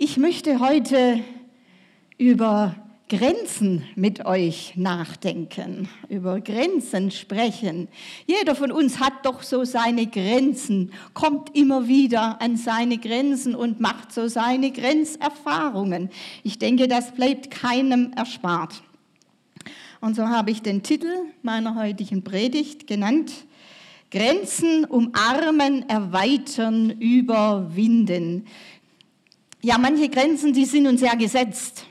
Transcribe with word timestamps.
Ich 0.00 0.16
möchte 0.16 0.60
heute 0.60 1.24
über 2.18 2.76
Grenzen 3.08 3.82
mit 3.96 4.24
euch 4.26 4.74
nachdenken, 4.76 5.88
über 6.08 6.40
Grenzen 6.40 7.10
sprechen. 7.10 7.88
Jeder 8.24 8.54
von 8.54 8.70
uns 8.70 9.00
hat 9.00 9.26
doch 9.26 9.42
so 9.42 9.64
seine 9.64 10.06
Grenzen, 10.06 10.92
kommt 11.14 11.56
immer 11.56 11.88
wieder 11.88 12.40
an 12.40 12.56
seine 12.56 12.98
Grenzen 12.98 13.56
und 13.56 13.80
macht 13.80 14.12
so 14.12 14.28
seine 14.28 14.70
Grenzerfahrungen. 14.70 16.10
Ich 16.44 16.60
denke, 16.60 16.86
das 16.86 17.12
bleibt 17.12 17.50
keinem 17.50 18.12
erspart. 18.12 18.80
Und 20.00 20.14
so 20.14 20.28
habe 20.28 20.52
ich 20.52 20.62
den 20.62 20.84
Titel 20.84 21.10
meiner 21.42 21.74
heutigen 21.74 22.22
Predigt 22.22 22.86
genannt, 22.86 23.32
Grenzen 24.10 24.84
umarmen, 24.86 25.86
erweitern, 25.88 26.88
überwinden. 26.88 28.46
Ja, 29.60 29.76
manche 29.76 30.08
Grenzen, 30.08 30.52
die 30.52 30.66
sind 30.66 30.86
uns 30.86 31.00
ja 31.00 31.14
gesetzt. 31.14 31.84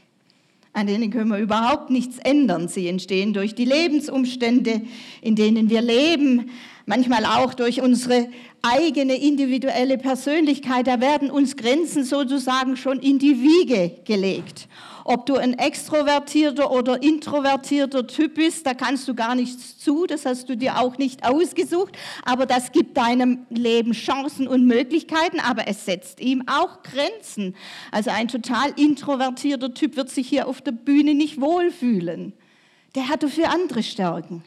An 0.72 0.88
denen 0.88 1.12
können 1.12 1.30
wir 1.30 1.40
überhaupt 1.40 1.90
nichts 1.90 2.18
ändern. 2.20 2.70
Sie 2.70 2.88
entstehen 2.88 3.34
durch 3.34 3.56
die 3.56 3.66
Lebensumstände, 3.66 4.84
in 5.22 5.36
denen 5.36 5.70
wir 5.70 5.82
leben, 5.82 6.52
manchmal 6.88 7.26
auch 7.26 7.54
durch 7.54 7.82
unsere 7.82 8.30
eigene 8.64 9.16
individuelle 9.16 9.98
Persönlichkeit. 9.98 10.88
Da 10.88 11.00
werden 11.00 11.30
uns 11.30 11.56
Grenzen 11.56 12.04
sozusagen 12.04 12.78
schon 12.78 13.00
in 13.00 13.20
die 13.20 13.42
Wiege 13.42 14.00
gelegt. 14.06 14.68
Ob 15.04 15.26
du 15.26 15.36
ein 15.36 15.54
extrovertierter 15.54 16.72
oder 16.72 17.02
introvertierter 17.02 18.08
Typ 18.08 18.36
bist, 18.36 18.66
da 18.66 18.74
kannst 18.74 19.08
du 19.08 19.16
gar 19.16 19.36
nichts 19.36 19.78
zu, 19.78 20.06
das 20.06 20.26
hast 20.26 20.50
du 20.50 20.58
dir 20.58 20.80
auch 20.80 20.98
nicht 20.98 21.26
ausgesucht, 21.26 21.98
aber 22.26 22.46
das 22.46 22.72
gibt 22.72 22.98
deinem 22.98 23.46
Leben 23.50 23.92
Chancen 23.92 24.48
und 24.48 24.66
Möglichkeiten, 24.66 25.40
aber 25.40 25.68
es 25.68 25.86
setzt 25.86 26.20
ihm 26.20 26.44
auch 26.48 26.84
Grenzen. 26.84 27.56
Also 27.92 28.12
ein 28.12 28.28
total 28.28 28.72
introvertierter 28.78 29.74
Typ 29.74 29.96
wird 29.98 30.10
sich 30.10 30.28
hier 30.28 30.48
auf 30.48 30.62
der 30.62 30.74
Bühne 30.74 31.16
nicht 31.16 31.40
wohlfühlen. 31.40 32.34
Der 32.96 33.10
hat 33.10 33.24
dafür 33.24 33.50
andere 33.50 33.84
Stärken 33.84 34.44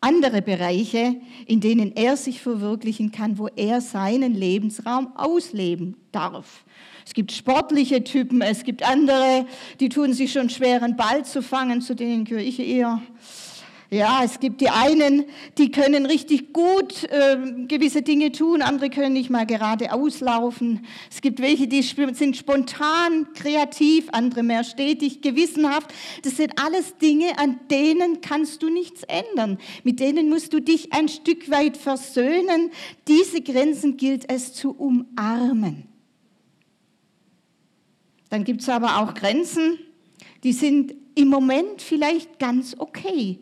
andere 0.00 0.40
Bereiche, 0.42 1.16
in 1.46 1.60
denen 1.60 1.94
er 1.94 2.16
sich 2.16 2.40
verwirklichen 2.40 3.12
kann, 3.12 3.38
wo 3.38 3.48
er 3.48 3.80
seinen 3.80 4.34
Lebensraum 4.34 5.16
ausleben 5.16 5.96
darf. 6.12 6.64
Es 7.04 7.12
gibt 7.12 7.32
sportliche 7.32 8.04
Typen, 8.04 8.40
es 8.40 8.64
gibt 8.64 8.82
andere, 8.82 9.46
die 9.78 9.88
tun 9.88 10.12
sich 10.12 10.32
schon 10.32 10.48
schwer, 10.48 10.82
einen 10.82 10.96
Ball 10.96 11.24
zu 11.24 11.42
fangen, 11.42 11.82
zu 11.82 11.94
denen 11.94 12.24
gehöre 12.24 12.42
ich 12.42 12.60
eher. 12.60 13.02
Ja, 13.92 14.22
es 14.22 14.38
gibt 14.38 14.60
die 14.60 14.68
einen, 14.68 15.24
die 15.58 15.72
können 15.72 16.06
richtig 16.06 16.52
gut 16.52 17.02
äh, 17.10 17.64
gewisse 17.66 18.02
Dinge 18.02 18.30
tun, 18.30 18.62
andere 18.62 18.88
können 18.88 19.14
nicht 19.14 19.30
mal 19.30 19.46
gerade 19.46 19.92
auslaufen. 19.92 20.86
Es 21.10 21.20
gibt 21.20 21.40
welche, 21.40 21.66
die 21.66 21.82
sind 21.82 22.36
spontan, 22.36 23.26
kreativ, 23.34 24.06
andere 24.12 24.44
mehr 24.44 24.62
stetig, 24.62 25.22
gewissenhaft. 25.22 25.92
Das 26.22 26.36
sind 26.36 26.52
alles 26.64 26.98
Dinge, 26.98 27.36
an 27.36 27.58
denen 27.68 28.20
kannst 28.20 28.62
du 28.62 28.70
nichts 28.70 29.02
ändern. 29.02 29.58
Mit 29.82 29.98
denen 29.98 30.28
musst 30.28 30.52
du 30.52 30.60
dich 30.60 30.92
ein 30.92 31.08
Stück 31.08 31.50
weit 31.50 31.76
versöhnen. 31.76 32.70
Diese 33.08 33.40
Grenzen 33.40 33.96
gilt 33.96 34.30
es 34.30 34.54
zu 34.54 34.70
umarmen. 34.70 35.88
Dann 38.28 38.44
gibt 38.44 38.60
es 38.60 38.68
aber 38.68 39.00
auch 39.00 39.14
Grenzen, 39.14 39.80
die 40.44 40.52
sind 40.52 40.94
im 41.16 41.26
Moment 41.26 41.82
vielleicht 41.82 42.38
ganz 42.38 42.76
okay. 42.78 43.40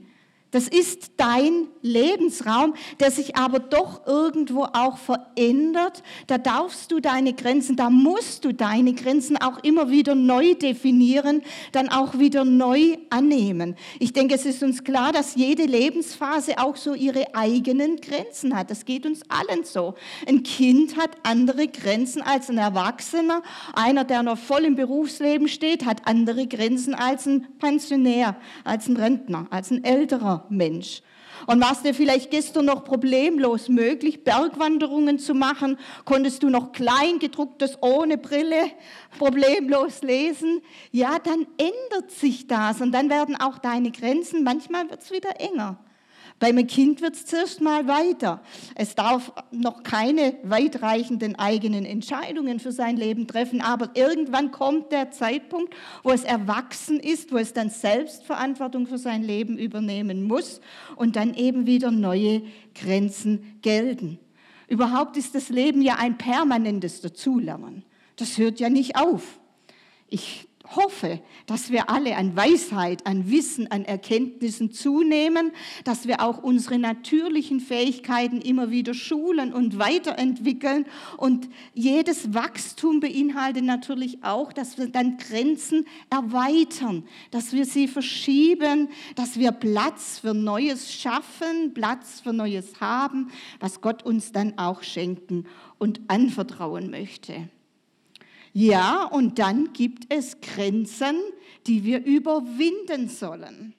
Das 0.51 0.67
ist 0.67 1.13
dein 1.19 1.69
Lebensraum, 1.83 2.73
der 3.01 3.11
sich 3.11 3.37
aber 3.37 3.59
doch 3.59 4.07
irgendwo 4.07 4.65
auch 4.65 4.97
verändert. 4.97 6.03
Da 6.27 6.39
darfst 6.39 6.91
du 6.91 7.01
deine 7.01 7.35
Grenzen, 7.35 7.77
da 7.77 7.91
musst 7.91 8.47
du 8.47 8.55
deine 8.55 8.95
Grenzen 8.95 9.37
auch 9.37 9.63
immer 9.63 9.91
wieder 9.91 10.15
neu 10.15 10.55
definieren, 10.55 11.43
dann 11.73 11.91
auch 11.91 12.19
wieder 12.19 12.47
neu 12.47 12.97
annehmen. 13.11 13.77
Ich 13.99 14.15
denke, 14.15 14.35
es 14.37 14.47
ist 14.47 14.63
uns 14.63 14.85
klar, 14.85 15.13
dass 15.13 15.35
jede 15.35 15.65
Lebensphase 15.65 16.59
auch 16.59 16.77
so 16.77 16.95
ihre 16.95 17.35
eigenen 17.35 17.97
Grenzen 17.97 18.57
hat. 18.57 18.71
Das 18.71 18.87
geht 18.87 19.05
uns 19.05 19.21
allen 19.29 19.65
so. 19.65 19.97
Ein 20.27 20.45
Kind 20.45 20.97
hat 20.97 21.11
andere 21.25 21.69
Grenzen 21.69 22.23
als 22.23 22.49
ein 22.49 22.57
Erwachsener. 22.57 23.43
Einer, 23.75 24.05
der 24.05 24.23
noch 24.23 24.39
voll 24.39 24.65
im 24.65 24.77
Berufsleben 24.77 25.47
steht, 25.47 25.85
hat 25.85 26.07
andere 26.07 26.47
Grenzen 26.47 26.95
als 26.95 27.27
ein 27.27 27.47
Pensionär, 27.59 28.37
als 28.65 28.89
ein 28.89 28.97
Rentner, 28.97 29.47
als 29.51 29.71
ein 29.71 29.85
älterer 29.85 30.38
Mensch. 30.49 31.03
Und 31.47 31.61
war 31.63 31.73
es 31.73 31.83
dir 31.83 31.95
vielleicht 31.95 32.31
gestern 32.31 32.67
noch 32.67 32.85
problemlos 32.85 33.69
möglich, 33.69 34.25
Bergwanderungen 34.25 35.19
zu 35.19 35.35
machen? 35.35 35.79
Konntest 36.05 36.43
du 36.43 36.51
noch 36.51 36.73
Kleingedrucktes 36.73 37.79
ohne 37.81 38.19
Brille 38.19 38.73
problemlos 39.19 40.03
lesen? 40.03 40.61
Ja, 40.91 41.19
dann 41.19 41.47
ändert 41.57 42.11
sich 42.11 42.47
das 42.47 42.81
und 42.81 42.93
dann 42.93 43.09
werden 43.09 43.37
auch 43.37 43.59
deine 43.59 43.91
Grenzen, 43.91 44.43
manchmal 44.43 44.91
wird 44.91 45.03
es 45.03 45.11
wieder 45.11 45.41
enger. 45.41 45.79
Beim 46.39 46.65
Kind 46.69 47.03
wird 47.03 47.15
es 47.15 47.27
zuerst 47.27 47.61
mal 47.61 47.89
weiter. 47.89 48.41
Es 48.77 48.95
darf 48.95 49.33
noch 49.51 49.83
keine 49.83 50.37
weitreichenden 50.45 51.37
eigenen 51.37 51.85
Entscheidungen 51.85 52.61
für 52.61 52.71
sein 52.71 52.97
Leben 52.97 53.27
treffen, 53.27 53.61
aber 53.61 53.91
irgendwann 53.95 54.53
kommt 54.53 54.93
der 54.93 55.11
Zeitpunkt, 55.11 55.75
wo 56.05 56.11
es 56.11 56.23
erwachsen 56.23 57.01
ist, 57.01 57.33
wo 57.33 57.39
es 57.39 57.53
dann 57.53 57.71
selbst 57.71 58.25
Verantwortung 58.25 58.87
für 58.87 58.99
sein 58.99 59.23
Leben 59.23 59.59
übernehmen 59.59 60.23
muss 60.23 60.61
und 60.95 61.17
dann 61.17 61.35
eben 61.35 61.67
wieder 61.67 61.91
neue 61.91 62.43
Grenzen 62.75 63.59
gelten. 63.63 64.19
Überhaupt 64.69 65.17
ist 65.17 65.35
das 65.35 65.49
Leben 65.49 65.83
ja 65.83 65.97
ein 65.97 66.19
permanentes 66.19 67.01
Dazulernen. 67.01 67.85
Das 68.17 68.39
hört 68.39 68.61
ja 68.61 68.69
nicht 68.69 68.97
auf. 68.97 69.41
Ich 70.09 70.48
hoffe, 70.77 71.21
dass 71.47 71.71
wir 71.71 71.91
alle 71.91 72.17
an 72.17 72.37
Weisheit, 72.37 73.07
an 73.07 73.31
Wissen, 73.31 73.71
an 73.71 73.85
Erkenntnissen 73.85 74.73
zunehmen, 74.73 75.53
dass 75.85 76.07
wir 76.07 76.23
auch 76.23 76.43
unsere 76.43 76.79
natürlichen 76.79 77.61
Fähigkeiten 77.61 78.41
immer 78.41 78.71
wieder 78.71 78.95
schulen 78.95 79.53
und 79.53 79.79
weiterentwickeln. 79.79 80.87
Und 81.17 81.49
jedes 81.75 82.35
Wachstum 82.35 83.01
beinhaltet 83.01 83.65
natürlich 83.65 84.23
auch, 84.23 84.53
dass 84.53 84.79
wir 84.79 84.89
dann 84.89 85.17
Grenzen 85.19 85.87
erweitern, 86.11 87.05
dass 87.31 87.53
wir 87.53 87.65
sie 87.65 87.89
verschieben, 87.89 88.89
dass 89.15 89.39
wir 89.39 89.53
Platz 89.53 90.19
für 90.21 90.35
Neues 90.35 90.93
schaffen, 90.93 91.73
Platz 91.75 92.21
für 92.21 92.33
Neues 92.33 92.81
haben, 92.81 93.31
was 93.61 93.81
Gott 93.81 94.05
uns 94.05 94.33
dann 94.33 94.59
auch 94.59 94.83
schenken 94.83 95.47
und 95.79 96.01
anvertrauen 96.09 96.91
möchte. 96.91 97.49
Ja, 98.53 99.05
und 99.05 99.39
dann 99.39 99.73
gibt 99.73 100.13
es 100.13 100.41
Grenzen, 100.41 101.17
die 101.67 101.85
wir 101.85 102.05
überwinden 102.05 103.09
sollen. 103.09 103.75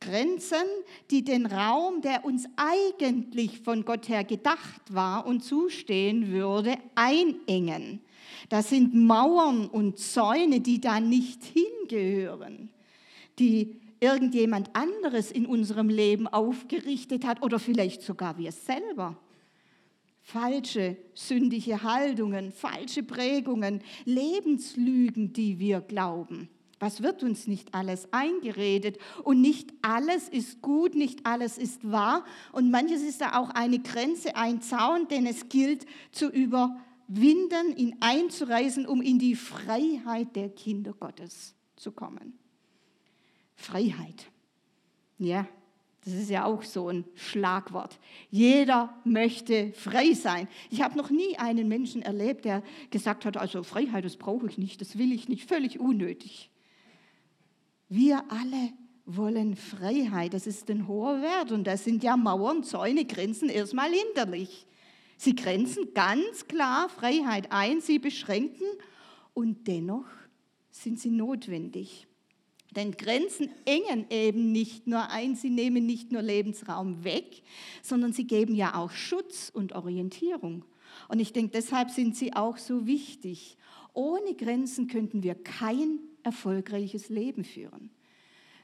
Grenzen, 0.00 0.64
die 1.10 1.24
den 1.24 1.46
Raum, 1.46 2.02
der 2.02 2.24
uns 2.24 2.46
eigentlich 2.56 3.60
von 3.60 3.84
Gott 3.84 4.08
her 4.08 4.24
gedacht 4.24 4.82
war 4.90 5.26
und 5.26 5.42
zustehen 5.42 6.30
würde, 6.30 6.76
einengen. 6.94 8.00
Das 8.48 8.68
sind 8.68 8.94
Mauern 8.94 9.66
und 9.66 9.98
Zäune, 9.98 10.60
die 10.60 10.80
da 10.80 11.00
nicht 11.00 11.42
hingehören, 11.42 12.68
die 13.38 13.80
irgendjemand 13.98 14.70
anderes 14.74 15.32
in 15.32 15.46
unserem 15.46 15.88
Leben 15.88 16.28
aufgerichtet 16.28 17.24
hat 17.24 17.42
oder 17.42 17.58
vielleicht 17.58 18.02
sogar 18.02 18.38
wir 18.38 18.52
selber 18.52 19.16
falsche, 20.26 20.96
sündige 21.14 21.84
Haltungen, 21.84 22.50
falsche 22.50 23.04
Prägungen, 23.04 23.80
Lebenslügen, 24.04 25.32
die 25.32 25.60
wir 25.60 25.80
glauben. 25.80 26.48
Was 26.80 27.00
wird 27.00 27.22
uns 27.22 27.46
nicht 27.46 27.72
alles 27.74 28.12
eingeredet? 28.12 28.98
Und 29.22 29.40
nicht 29.40 29.72
alles 29.82 30.28
ist 30.28 30.60
gut, 30.62 30.96
nicht 30.96 31.24
alles 31.24 31.58
ist 31.58 31.90
wahr. 31.90 32.24
Und 32.50 32.72
manches 32.72 33.02
ist 33.02 33.20
da 33.20 33.38
auch 33.38 33.50
eine 33.50 33.78
Grenze, 33.78 34.34
ein 34.34 34.60
Zaun, 34.60 35.06
den 35.06 35.26
es 35.26 35.48
gilt 35.48 35.86
zu 36.10 36.28
überwinden, 36.28 37.76
ihn 37.76 37.94
einzureißen, 38.00 38.84
um 38.84 39.00
in 39.02 39.20
die 39.20 39.36
Freiheit 39.36 40.34
der 40.34 40.48
Kinder 40.48 40.92
Gottes 40.92 41.54
zu 41.76 41.92
kommen. 41.92 42.36
Freiheit. 43.54 44.26
Ja, 45.18 45.46
das 46.06 46.14
ist 46.14 46.30
ja 46.30 46.44
auch 46.44 46.62
so 46.62 46.88
ein 46.88 47.04
Schlagwort. 47.16 47.98
Jeder 48.30 48.94
möchte 49.02 49.72
frei 49.72 50.12
sein. 50.12 50.46
Ich 50.70 50.80
habe 50.80 50.96
noch 50.96 51.10
nie 51.10 51.36
einen 51.36 51.66
Menschen 51.66 52.00
erlebt, 52.00 52.44
der 52.44 52.62
gesagt 52.90 53.24
hat, 53.24 53.36
also 53.36 53.64
Freiheit, 53.64 54.04
das 54.04 54.16
brauche 54.16 54.46
ich 54.46 54.56
nicht, 54.56 54.80
das 54.80 54.98
will 54.98 55.10
ich 55.10 55.28
nicht, 55.28 55.48
völlig 55.48 55.80
unnötig. 55.80 56.48
Wir 57.88 58.22
alle 58.30 58.72
wollen 59.04 59.56
Freiheit, 59.56 60.32
das 60.32 60.46
ist 60.46 60.70
ein 60.70 60.86
hoher 60.86 61.22
Wert 61.22 61.50
und 61.50 61.64
da 61.64 61.76
sind 61.76 62.04
ja 62.04 62.16
Mauern, 62.16 62.62
Zäune, 62.62 63.04
Grenzen 63.04 63.48
erstmal 63.48 63.90
hinderlich. 63.90 64.68
Sie 65.16 65.34
grenzen 65.34 65.92
ganz 65.92 66.46
klar 66.46 66.88
Freiheit 66.88 67.50
ein, 67.50 67.80
sie 67.80 67.98
beschränken 67.98 68.66
und 69.34 69.66
dennoch 69.66 70.06
sind 70.70 71.00
sie 71.00 71.10
notwendig. 71.10 72.06
Denn 72.76 72.92
Grenzen 72.92 73.48
engen 73.64 74.06
eben 74.10 74.52
nicht 74.52 74.86
nur 74.86 75.10
ein, 75.10 75.34
sie 75.34 75.48
nehmen 75.48 75.86
nicht 75.86 76.12
nur 76.12 76.20
Lebensraum 76.20 77.04
weg, 77.04 77.42
sondern 77.82 78.12
sie 78.12 78.26
geben 78.26 78.54
ja 78.54 78.74
auch 78.74 78.90
Schutz 78.90 79.50
und 79.52 79.72
Orientierung. 79.72 80.64
Und 81.08 81.18
ich 81.18 81.32
denke, 81.32 81.52
deshalb 81.52 81.90
sind 81.90 82.16
sie 82.16 82.34
auch 82.34 82.58
so 82.58 82.86
wichtig. 82.86 83.56
ohne 83.94 84.34
Grenzen 84.34 84.88
könnten 84.88 85.22
wir 85.22 85.34
kein 85.34 86.00
erfolgreiches 86.22 87.08
Leben 87.08 87.44
führen. 87.44 87.90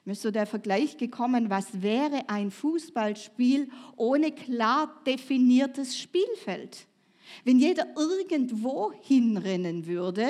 Mir 0.04 0.12
ist 0.12 0.20
so 0.20 0.30
der 0.30 0.46
Vergleich 0.46 0.98
gekommen, 0.98 1.48
was 1.48 1.80
wäre 1.80 2.28
ein 2.28 2.50
Fußballspiel 2.50 3.70
ohne 3.96 4.32
klar 4.32 5.00
definiertes 5.06 5.98
Spielfeld? 5.98 6.86
Wenn 7.44 7.58
jeder 7.58 7.86
irgendwo 7.96 8.92
hinrennen 8.92 9.86
würde, 9.86 10.28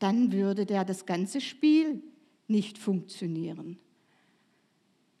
dann 0.00 0.32
würde 0.32 0.66
der 0.66 0.84
das 0.84 1.06
ganze 1.06 1.40
Spiel 1.40 2.02
nicht 2.48 2.78
funktionieren. 2.78 3.78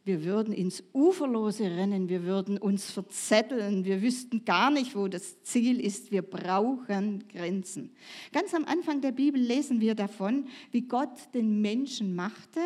Wir 0.08 0.24
würden 0.24 0.54
ins 0.54 0.82
Uferlose 0.94 1.64
rennen, 1.64 2.08
wir 2.08 2.22
würden 2.22 2.56
uns 2.56 2.90
verzetteln, 2.90 3.84
wir 3.84 4.00
wüssten 4.00 4.42
gar 4.46 4.70
nicht, 4.70 4.96
wo 4.96 5.06
das 5.06 5.42
Ziel 5.42 5.78
ist. 5.78 6.10
Wir 6.10 6.22
brauchen 6.22 7.28
Grenzen. 7.28 7.90
Ganz 8.32 8.54
am 8.54 8.64
Anfang 8.64 9.02
der 9.02 9.12
Bibel 9.12 9.38
lesen 9.38 9.82
wir 9.82 9.94
davon, 9.94 10.46
wie 10.70 10.80
Gott 10.80 11.34
den 11.34 11.60
Menschen 11.60 12.16
machte 12.16 12.60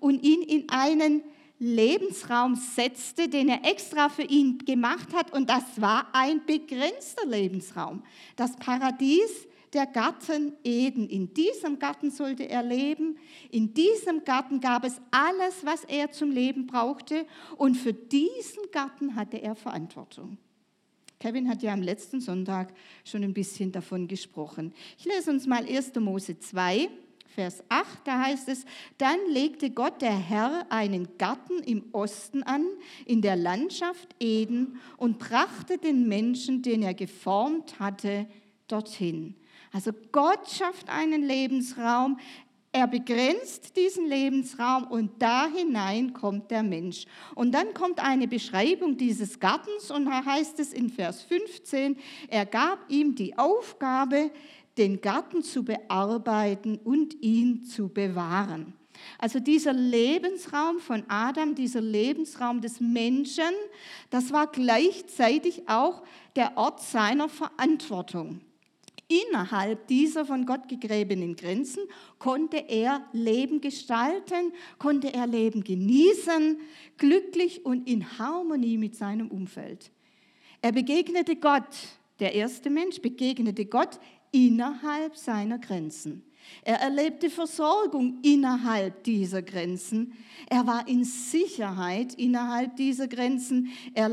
und 0.00 0.22
ihn 0.22 0.42
in 0.42 0.68
einen 0.68 1.22
Lebensraum 1.58 2.56
setzte, 2.56 3.26
den 3.26 3.48
er 3.48 3.64
extra 3.64 4.10
für 4.10 4.24
ihn 4.24 4.58
gemacht 4.58 5.14
hat. 5.14 5.32
Und 5.32 5.48
das 5.48 5.62
war 5.80 6.08
ein 6.12 6.44
begrenzter 6.44 7.24
Lebensraum. 7.24 8.02
Das 8.36 8.54
Paradies 8.56 9.46
der 9.72 9.86
Garten 9.86 10.52
Eden. 10.64 11.08
In 11.08 11.32
diesem 11.32 11.78
Garten 11.78 12.10
sollte 12.10 12.48
er 12.48 12.62
leben. 12.62 13.16
In 13.50 13.72
diesem 13.74 14.24
Garten 14.24 14.60
gab 14.60 14.84
es 14.84 15.00
alles, 15.10 15.64
was 15.64 15.84
er 15.84 16.12
zum 16.12 16.30
Leben 16.30 16.66
brauchte. 16.66 17.26
Und 17.56 17.76
für 17.76 17.94
diesen 17.94 18.70
Garten 18.70 19.14
hatte 19.14 19.38
er 19.38 19.54
Verantwortung. 19.54 20.38
Kevin 21.18 21.48
hat 21.48 21.62
ja 21.62 21.72
am 21.72 21.82
letzten 21.82 22.20
Sonntag 22.20 22.74
schon 23.04 23.22
ein 23.22 23.32
bisschen 23.32 23.70
davon 23.70 24.08
gesprochen. 24.08 24.74
Ich 24.98 25.04
lese 25.04 25.30
uns 25.30 25.46
mal 25.46 25.64
1. 25.64 25.94
Mose 26.00 26.38
2, 26.38 26.88
Vers 27.28 27.62
8, 27.68 27.86
da 28.04 28.20
heißt 28.24 28.48
es, 28.48 28.64
dann 28.98 29.18
legte 29.30 29.70
Gott 29.70 30.02
der 30.02 30.18
Herr 30.18 30.66
einen 30.68 31.16
Garten 31.18 31.60
im 31.60 31.84
Osten 31.92 32.42
an, 32.42 32.66
in 33.06 33.22
der 33.22 33.36
Landschaft 33.36 34.14
Eden, 34.18 34.80
und 34.96 35.20
brachte 35.20 35.78
den 35.78 36.08
Menschen, 36.08 36.60
den 36.60 36.82
er 36.82 36.92
geformt 36.92 37.78
hatte, 37.78 38.26
dorthin. 38.66 39.36
Also 39.72 39.90
Gott 40.12 40.50
schafft 40.50 40.88
einen 40.88 41.22
Lebensraum, 41.22 42.18
er 42.74 42.86
begrenzt 42.86 43.76
diesen 43.76 44.06
Lebensraum 44.06 44.84
und 44.84 45.20
da 45.20 45.46
hinein 45.46 46.14
kommt 46.14 46.50
der 46.50 46.62
Mensch. 46.62 47.04
Und 47.34 47.52
dann 47.52 47.74
kommt 47.74 48.02
eine 48.02 48.26
Beschreibung 48.26 48.96
dieses 48.96 49.38
Gartens 49.38 49.90
und 49.90 50.06
da 50.06 50.24
heißt 50.24 50.58
es 50.58 50.72
in 50.72 50.88
Vers 50.88 51.22
15, 51.22 51.98
er 52.28 52.46
gab 52.46 52.78
ihm 52.88 53.14
die 53.14 53.36
Aufgabe, 53.36 54.30
den 54.78 55.02
Garten 55.02 55.42
zu 55.42 55.64
bearbeiten 55.64 56.78
und 56.82 57.22
ihn 57.22 57.62
zu 57.62 57.90
bewahren. 57.90 58.72
Also 59.18 59.38
dieser 59.38 59.74
Lebensraum 59.74 60.78
von 60.78 61.04
Adam, 61.08 61.54
dieser 61.54 61.82
Lebensraum 61.82 62.62
des 62.62 62.80
Menschen, 62.80 63.52
das 64.08 64.32
war 64.32 64.46
gleichzeitig 64.46 65.68
auch 65.68 66.02
der 66.36 66.56
Ort 66.56 66.80
seiner 66.80 67.28
Verantwortung. 67.28 68.40
Innerhalb 69.12 69.88
dieser 69.88 70.24
von 70.24 70.46
Gott 70.46 70.68
gegebenen 70.68 71.36
Grenzen 71.36 71.82
konnte 72.18 72.56
er 72.56 73.06
Leben 73.12 73.60
gestalten, 73.60 74.52
konnte 74.78 75.12
er 75.12 75.26
Leben 75.26 75.64
genießen, 75.64 76.58
glücklich 76.96 77.66
und 77.66 77.86
in 77.86 78.18
Harmonie 78.18 78.78
mit 78.78 78.96
seinem 78.96 79.28
Umfeld. 79.30 79.90
Er 80.62 80.72
begegnete 80.72 81.36
Gott, 81.36 81.76
der 82.20 82.34
erste 82.34 82.70
Mensch 82.70 83.02
begegnete 83.02 83.66
Gott 83.66 83.98
innerhalb 84.30 85.16
seiner 85.16 85.58
Grenzen. 85.58 86.24
Er 86.64 86.76
erlebte 86.76 87.30
Versorgung 87.30 88.18
innerhalb 88.22 89.04
dieser 89.04 89.42
Grenzen. 89.42 90.12
Er 90.48 90.66
war 90.66 90.86
in 90.86 91.04
Sicherheit 91.04 92.14
innerhalb 92.14 92.76
dieser 92.76 93.08
Grenzen. 93.08 93.70
Er, 93.94 94.08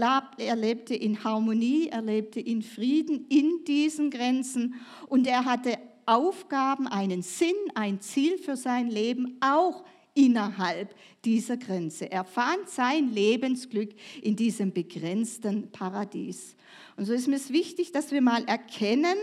lebte 0.55 0.95
in 0.95 1.23
Harmonie, 1.23 1.87
er 1.87 2.01
lebte 2.01 2.39
in 2.39 2.61
Frieden 2.61 3.25
in 3.29 3.63
diesen 3.65 4.09
Grenzen. 4.09 4.75
Und 5.07 5.27
er 5.27 5.45
hatte 5.45 5.77
Aufgaben, 6.05 6.87
einen 6.87 7.21
Sinn, 7.21 7.55
ein 7.75 8.01
Ziel 8.01 8.37
für 8.39 8.57
sein 8.57 8.89
Leben, 8.89 9.37
auch 9.41 9.83
innerhalb 10.15 10.95
dieser 11.25 11.57
Grenze. 11.57 12.11
Er 12.11 12.23
fand 12.23 12.69
sein 12.69 13.11
Lebensglück 13.11 13.91
in 14.21 14.35
diesem 14.35 14.73
begrenzten 14.73 15.71
Paradies. 15.71 16.55
Und 16.97 17.05
so 17.05 17.13
ist 17.13 17.27
mir 17.27 17.37
es 17.37 17.51
wichtig, 17.51 17.91
dass 17.91 18.11
wir 18.11 18.21
mal 18.21 18.43
erkennen, 18.45 19.15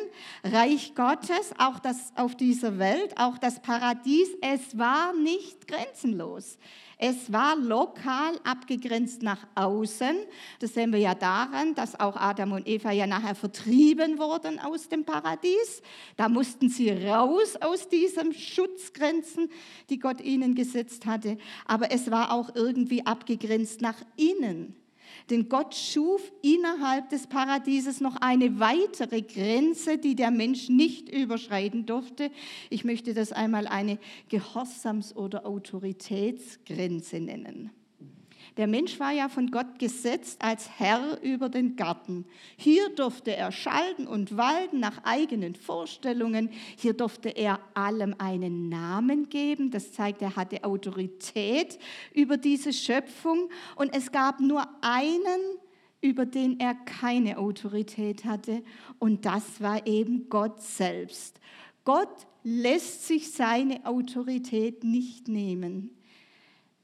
Reich 0.43 0.95
Gottes, 0.95 1.53
auch 1.59 1.79
das 1.79 2.13
auf 2.17 2.35
dieser 2.35 2.79
Welt, 2.79 3.15
auch 3.17 3.39
das 3.39 3.61
Paradies, 3.61 4.29
es 4.41 4.79
war 4.79 5.13
nicht 5.13 5.69
grenzenlos. 5.69 6.59
Es 6.99 7.31
war 7.31 7.57
lokal 7.57 8.41
abgegrenzt 8.43 9.23
nach 9.23 9.47
außen. 9.55 10.17
Das 10.61 10.73
sehen 10.73 10.93
wir 10.93 10.99
ja 10.99 11.15
daran, 11.15 11.75
dass 11.75 12.01
auch 12.01 12.17
Adam 12.17 12.53
und 12.53 12.67
Eva 12.67 12.91
ja 12.91 13.07
nachher 13.07 13.35
vertrieben 13.35 14.19
wurden 14.19 14.59
aus 14.59 14.89
dem 14.89 15.05
Paradies. 15.05 15.83
Da 16.17 16.31
mussten 16.31 16.71
sie 16.71 16.89
raus 16.91 17.57
aus 17.61 17.91
diesen 17.91 18.33
Schutzgrenzen, 18.33 19.51
die 19.91 19.99
Gott 19.99 20.23
ihnen 20.23 20.55
gesetzt 20.55 21.05
hatte. 21.05 21.37
Aber 21.67 21.86
es 21.91 22.11
war 22.11 22.33
auch 22.33 22.55
irgendwie 22.55 23.07
abgegrenzt 23.07 23.81
nach 23.81 24.01
innen. 24.17 24.77
Denn 25.31 25.49
Gott 25.49 25.75
schuf 25.75 26.33
innerhalb 26.43 27.09
des 27.11 27.27
Paradieses 27.27 28.01
noch 28.01 28.17
eine 28.17 28.61
weitere 28.61 29.23
Grenze, 29.23 29.99
die 29.99 30.15
der 30.15 30.31
Mensch 30.31 30.69
nicht 30.69 31.09
überschreiten 31.09 31.87
durfte. 31.87 32.31
Ich 32.71 32.85
möchte 32.85 33.13
das 33.15 33.33
einmal 33.33 33.67
eine 33.67 33.99
Gehorsams- 34.31 35.15
oder 35.15 35.47
Autoritätsgrenze 35.47 37.21
nennen. 37.21 37.71
Der 38.57 38.67
Mensch 38.67 38.99
war 38.99 39.13
ja 39.13 39.29
von 39.29 39.51
Gott 39.51 39.79
gesetzt 39.79 40.41
als 40.43 40.71
Herr 40.79 41.21
über 41.23 41.51
den 41.51 41.77
Garten. 41.77 42.25
Hier 42.57 42.89
durfte 42.89 43.37
er 43.37 43.53
schalten 43.53 44.07
und 44.07 44.39
walten 44.39 44.81
nach 44.81 45.05
eigenen 45.05 45.55
Vorstellungen. 45.55 46.49
Hier 46.77 46.95
durfte 46.95 47.29
er 47.29 47.61
allem 47.75 48.15
einen 48.17 48.71
Namen 48.71 49.29
geben. 49.29 49.71
Das 49.71 49.93
zeigt, 49.93 50.23
er 50.23 50.37
hatte 50.37 50.65
Autorität 50.65 51.79
über 52.15 52.39
diese 52.39 52.73
Schöpfung. 52.73 53.51
Und 53.77 53.95
es 53.95 54.11
gab 54.11 54.41
nur 54.41 54.67
einen, 54.81 55.59
über 56.01 56.25
den 56.25 56.59
er 56.59 56.75
keine 56.75 57.37
Autorität 57.37 58.25
hatte. 58.25 58.63
Und 58.99 59.27
das 59.27 59.61
war 59.61 59.87
eben 59.87 60.31
Gott 60.31 60.63
selbst. 60.63 61.41
Gott 61.85 62.27
lässt 62.43 63.07
sich 63.07 63.33
seine 63.33 63.85
Autorität 63.85 64.83
nicht 64.83 65.29
nehmen. 65.29 65.91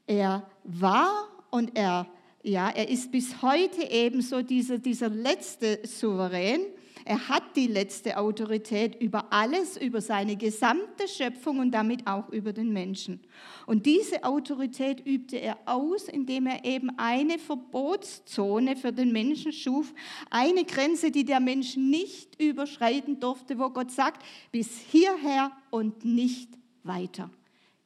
Er 0.06 0.46
war 0.64 1.31
und 1.52 1.76
er, 1.76 2.06
ja, 2.42 2.70
er 2.70 2.88
ist 2.88 3.12
bis 3.12 3.42
heute 3.42 3.82
ebenso 3.88 4.42
dieser, 4.42 4.78
dieser 4.78 5.10
letzte 5.10 5.80
Souverän. 5.84 6.62
Er 7.04 7.28
hat 7.28 7.56
die 7.56 7.66
letzte 7.66 8.16
Autorität 8.16 9.00
über 9.00 9.32
alles, 9.32 9.76
über 9.76 10.00
seine 10.00 10.36
gesamte 10.36 11.06
Schöpfung 11.06 11.58
und 11.58 11.72
damit 11.72 12.06
auch 12.06 12.30
über 12.30 12.52
den 12.52 12.72
Menschen. 12.72 13.20
Und 13.66 13.84
diese 13.84 14.24
Autorität 14.24 15.04
übte 15.04 15.36
er 15.36 15.58
aus, 15.66 16.04
indem 16.04 16.46
er 16.46 16.64
eben 16.64 16.90
eine 16.96 17.38
Verbotszone 17.38 18.76
für 18.76 18.92
den 18.92 19.12
Menschen 19.12 19.52
schuf, 19.52 19.92
eine 20.30 20.64
Grenze, 20.64 21.10
die 21.10 21.24
der 21.24 21.40
Mensch 21.40 21.76
nicht 21.76 22.40
überschreiten 22.40 23.20
durfte, 23.20 23.58
wo 23.58 23.68
Gott 23.70 23.90
sagt, 23.90 24.24
bis 24.52 24.78
hierher 24.90 25.52
und 25.70 26.04
nicht 26.04 26.48
weiter. 26.82 27.30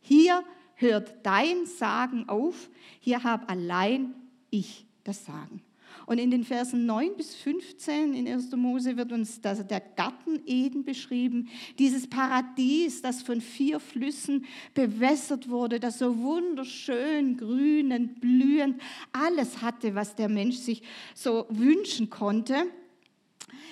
Hier 0.00 0.44
hört 0.76 1.14
dein 1.24 1.66
Sagen 1.66 2.28
auf, 2.28 2.70
hier 3.00 3.24
habe 3.24 3.48
allein 3.48 4.14
ich 4.50 4.86
das 5.04 5.24
Sagen. 5.24 5.62
Und 6.06 6.18
in 6.18 6.30
den 6.30 6.44
Versen 6.44 6.86
9 6.86 7.16
bis 7.16 7.34
15 7.34 8.14
in 8.14 8.28
1. 8.28 8.52
Mose 8.52 8.96
wird 8.96 9.10
uns 9.10 9.40
der 9.40 9.80
Garten 9.80 10.40
Eden 10.46 10.84
beschrieben, 10.84 11.48
dieses 11.78 12.08
Paradies, 12.08 13.02
das 13.02 13.22
von 13.22 13.40
vier 13.40 13.80
Flüssen 13.80 14.44
bewässert 14.74 15.48
wurde, 15.48 15.80
das 15.80 15.98
so 15.98 16.18
wunderschön 16.18 17.36
grünend, 17.36 18.20
blühend 18.20 18.80
alles 19.12 19.62
hatte, 19.62 19.96
was 19.96 20.14
der 20.14 20.28
Mensch 20.28 20.56
sich 20.56 20.82
so 21.14 21.46
wünschen 21.48 22.08
konnte. 22.08 22.66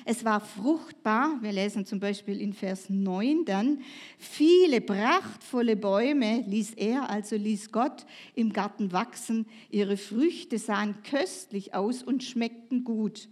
Es 0.04 0.24
war 0.24 0.40
fruchtbar, 0.40 1.38
wir 1.40 1.52
lesen 1.52 1.86
zum 1.86 2.00
Beispiel 2.00 2.40
in 2.40 2.52
Vers 2.52 2.90
9 2.90 3.44
dann, 3.44 3.82
viele 4.18 4.80
prachtvolle 4.80 5.76
Bäume 5.76 6.44
ließ 6.46 6.74
er, 6.74 7.10
also 7.10 7.36
ließ 7.36 7.72
Gott 7.72 8.06
im 8.34 8.52
Garten 8.52 8.92
wachsen, 8.92 9.46
ihre 9.70 9.96
Früchte 9.96 10.58
sahen 10.58 11.02
köstlich 11.02 11.74
aus 11.74 12.02
und 12.02 12.22
schmeckten 12.22 12.84
gut. 12.84 13.28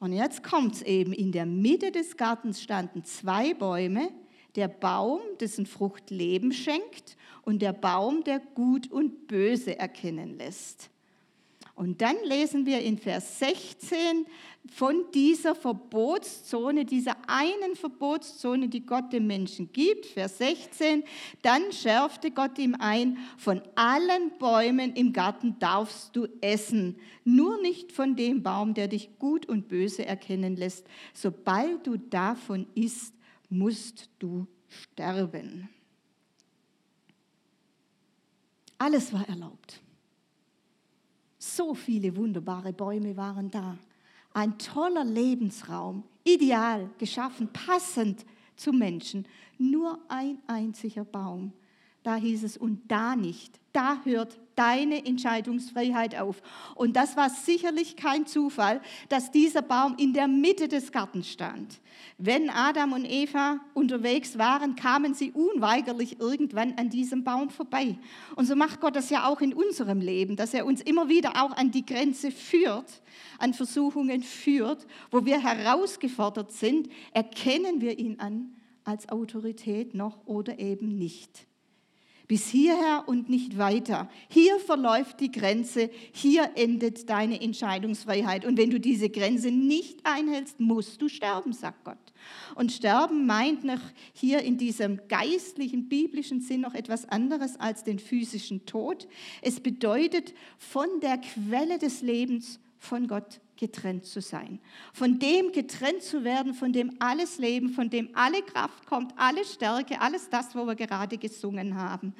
Und 0.00 0.12
jetzt 0.12 0.42
kommt 0.42 0.74
es 0.74 0.82
eben, 0.82 1.12
in 1.12 1.32
der 1.32 1.46
Mitte 1.46 1.90
des 1.90 2.16
Gartens 2.16 2.62
standen 2.62 3.04
zwei 3.04 3.54
Bäume, 3.54 4.10
der 4.54 4.68
Baum, 4.68 5.20
dessen 5.40 5.66
Frucht 5.66 6.10
Leben 6.10 6.52
schenkt, 6.52 7.16
und 7.42 7.62
der 7.62 7.72
Baum, 7.72 8.24
der 8.24 8.40
Gut 8.40 8.90
und 8.90 9.26
Böse 9.26 9.78
erkennen 9.78 10.36
lässt. 10.36 10.90
Und 11.74 12.02
dann 12.02 12.16
lesen 12.24 12.66
wir 12.66 12.80
in 12.80 12.98
Vers 12.98 13.38
16 13.38 14.26
von 14.70 15.06
dieser 15.14 15.54
Verbotszone, 15.54 16.84
dieser 16.84 17.16
einen 17.26 17.74
Verbotszone, 17.74 18.68
die 18.68 18.84
Gott 18.84 19.12
dem 19.12 19.26
Menschen 19.26 19.72
gibt. 19.72 20.06
Vers 20.06 20.38
16, 20.38 21.04
dann 21.42 21.72
schärfte 21.72 22.30
Gott 22.30 22.58
ihm 22.58 22.76
ein, 22.78 23.18
von 23.38 23.62
allen 23.74 24.36
Bäumen 24.38 24.94
im 24.94 25.12
Garten 25.12 25.58
darfst 25.58 26.14
du 26.14 26.26
essen, 26.40 26.96
nur 27.24 27.60
nicht 27.62 27.92
von 27.92 28.14
dem 28.16 28.42
Baum, 28.42 28.74
der 28.74 28.88
dich 28.88 29.18
gut 29.18 29.46
und 29.46 29.68
böse 29.68 30.04
erkennen 30.04 30.56
lässt. 30.56 30.86
Sobald 31.14 31.86
du 31.86 31.96
davon 31.96 32.66
isst, 32.74 33.14
musst 33.48 34.10
du 34.18 34.46
sterben. 34.68 35.68
Alles 38.76 39.12
war 39.12 39.28
erlaubt. 39.28 39.80
So 41.38 41.74
viele 41.74 42.14
wunderbare 42.16 42.72
Bäume 42.72 43.16
waren 43.16 43.50
da. 43.50 43.76
Ein 44.32 44.58
toller 44.58 45.04
Lebensraum, 45.04 46.04
ideal 46.24 46.90
geschaffen, 46.98 47.48
passend 47.52 48.24
zum 48.56 48.78
Menschen. 48.78 49.26
Nur 49.58 49.98
ein 50.08 50.38
einziger 50.46 51.04
Baum. 51.04 51.52
Da 52.02 52.16
hieß 52.16 52.44
es, 52.44 52.56
und 52.56 52.90
da 52.90 53.16
nicht. 53.16 53.58
Da 53.72 54.00
hört 54.04 54.38
deine 54.58 55.06
Entscheidungsfreiheit 55.06 56.18
auf. 56.18 56.42
Und 56.74 56.96
das 56.96 57.16
war 57.16 57.30
sicherlich 57.30 57.96
kein 57.96 58.26
Zufall, 58.26 58.80
dass 59.08 59.30
dieser 59.30 59.62
Baum 59.62 59.94
in 59.98 60.12
der 60.12 60.26
Mitte 60.26 60.66
des 60.66 60.90
Gartens 60.90 61.28
stand. 61.28 61.80
Wenn 62.18 62.50
Adam 62.50 62.92
und 62.92 63.04
Eva 63.04 63.60
unterwegs 63.74 64.36
waren, 64.36 64.74
kamen 64.74 65.14
sie 65.14 65.30
unweigerlich 65.30 66.18
irgendwann 66.20 66.74
an 66.74 66.90
diesem 66.90 67.22
Baum 67.22 67.50
vorbei. 67.50 67.96
Und 68.34 68.46
so 68.46 68.56
macht 68.56 68.80
Gott 68.80 68.96
das 68.96 69.10
ja 69.10 69.28
auch 69.28 69.40
in 69.40 69.54
unserem 69.54 70.00
Leben, 70.00 70.34
dass 70.34 70.54
er 70.54 70.66
uns 70.66 70.80
immer 70.80 71.08
wieder 71.08 71.42
auch 71.42 71.56
an 71.56 71.70
die 71.70 71.86
Grenze 71.86 72.30
führt, 72.32 73.02
an 73.38 73.54
Versuchungen 73.54 74.22
führt, 74.22 74.86
wo 75.10 75.24
wir 75.24 75.40
herausgefordert 75.40 76.52
sind, 76.52 76.88
erkennen 77.12 77.80
wir 77.80 77.98
ihn 77.98 78.18
an 78.18 78.54
als 78.84 79.08
Autorität 79.10 79.94
noch 79.94 80.26
oder 80.26 80.58
eben 80.58 80.96
nicht. 80.98 81.46
Bis 82.28 82.46
hierher 82.48 83.04
und 83.06 83.30
nicht 83.30 83.56
weiter. 83.56 84.10
Hier 84.28 84.58
verläuft 84.60 85.18
die 85.20 85.32
Grenze, 85.32 85.88
hier 86.12 86.50
endet 86.56 87.08
deine 87.08 87.40
Entscheidungsfreiheit. 87.40 88.44
Und 88.44 88.58
wenn 88.58 88.68
du 88.68 88.78
diese 88.78 89.08
Grenze 89.08 89.50
nicht 89.50 90.00
einhältst, 90.04 90.60
musst 90.60 91.00
du 91.00 91.08
sterben, 91.08 91.54
sagt 91.54 91.84
Gott. 91.84 91.96
Und 92.54 92.70
sterben 92.70 93.24
meint 93.24 93.64
noch 93.64 93.80
hier 94.12 94.42
in 94.42 94.58
diesem 94.58 95.00
geistlichen, 95.08 95.88
biblischen 95.88 96.42
Sinn 96.42 96.60
noch 96.60 96.74
etwas 96.74 97.08
anderes 97.08 97.58
als 97.58 97.82
den 97.82 97.98
physischen 97.98 98.66
Tod. 98.66 99.08
Es 99.40 99.58
bedeutet 99.60 100.34
von 100.58 100.86
der 101.00 101.18
Quelle 101.18 101.78
des 101.78 102.02
Lebens 102.02 102.60
von 102.78 103.06
Gott 103.06 103.40
getrennt 103.56 104.06
zu 104.06 104.20
sein. 104.20 104.60
Von 104.92 105.18
dem 105.18 105.52
getrennt 105.52 106.02
zu 106.02 106.24
werden, 106.24 106.54
von 106.54 106.72
dem 106.72 106.96
alles 107.00 107.38
Leben, 107.38 107.70
von 107.70 107.90
dem 107.90 108.08
alle 108.14 108.42
Kraft 108.42 108.86
kommt, 108.86 109.12
alle 109.16 109.44
Stärke, 109.44 110.00
alles 110.00 110.30
das, 110.30 110.54
wo 110.54 110.64
wir 110.64 110.76
gerade 110.76 111.18
gesungen 111.18 111.74
haben. 111.74 112.14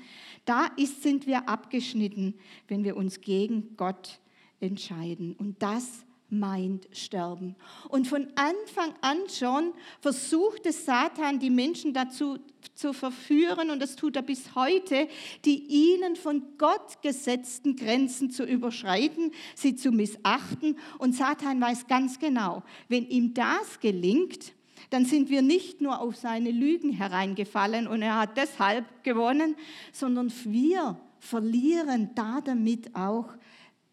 Da 0.45 0.67
ist, 0.77 1.03
sind 1.03 1.27
wir 1.27 1.49
abgeschnitten, 1.49 2.35
wenn 2.67 2.85
wir 2.85 2.97
uns 2.97 3.21
gegen 3.21 3.77
Gott 3.77 4.21
entscheiden. 4.61 5.35
Und 5.35 5.63
das 5.63 6.05
meint 6.31 6.89
sterben. 6.93 7.57
Und 7.89 8.07
von 8.07 8.29
Anfang 8.35 8.95
an 9.01 9.19
schon 9.31 9.73
versuchte 10.01 10.73
Satan, 10.73 11.39
die 11.39 11.51
Menschen 11.51 11.95
dazu 11.95 12.39
zu 12.75 12.93
verführen, 12.93 13.71
und 13.71 13.81
das 13.81 13.97
tut 13.97 14.17
er 14.17 14.23
bis 14.23 14.55
heute, 14.55 15.09
die 15.45 15.65
ihnen 15.67 16.17
von 16.17 16.43
Gott 16.59 17.03
gesetzten 17.03 17.77
Grenzen 17.77 18.31
zu 18.31 18.45
überschreiten, 18.45 19.33
sie 19.55 19.75
zu 19.75 19.91
missachten. 19.91 20.79
Und 20.99 21.15
Satan 21.15 21.61
weiß 21.61 21.87
ganz 21.87 22.19
genau, 22.19 22.63
wenn 22.89 23.09
ihm 23.09 23.33
das 23.33 23.81
gelingt, 23.81 24.53
dann 24.91 25.05
sind 25.05 25.29
wir 25.31 25.43
nicht 25.43 25.81
nur 25.81 26.01
auf 26.01 26.17
seine 26.17 26.51
Lügen 26.51 26.93
hereingefallen 26.93 27.87
und 27.87 28.03
er 28.03 28.19
hat 28.19 28.37
deshalb 28.37 29.03
gewonnen, 29.03 29.57
sondern 29.93 30.33
wir 30.45 30.99
verlieren 31.21 32.11
damit 32.15 32.95
auch 32.95 33.29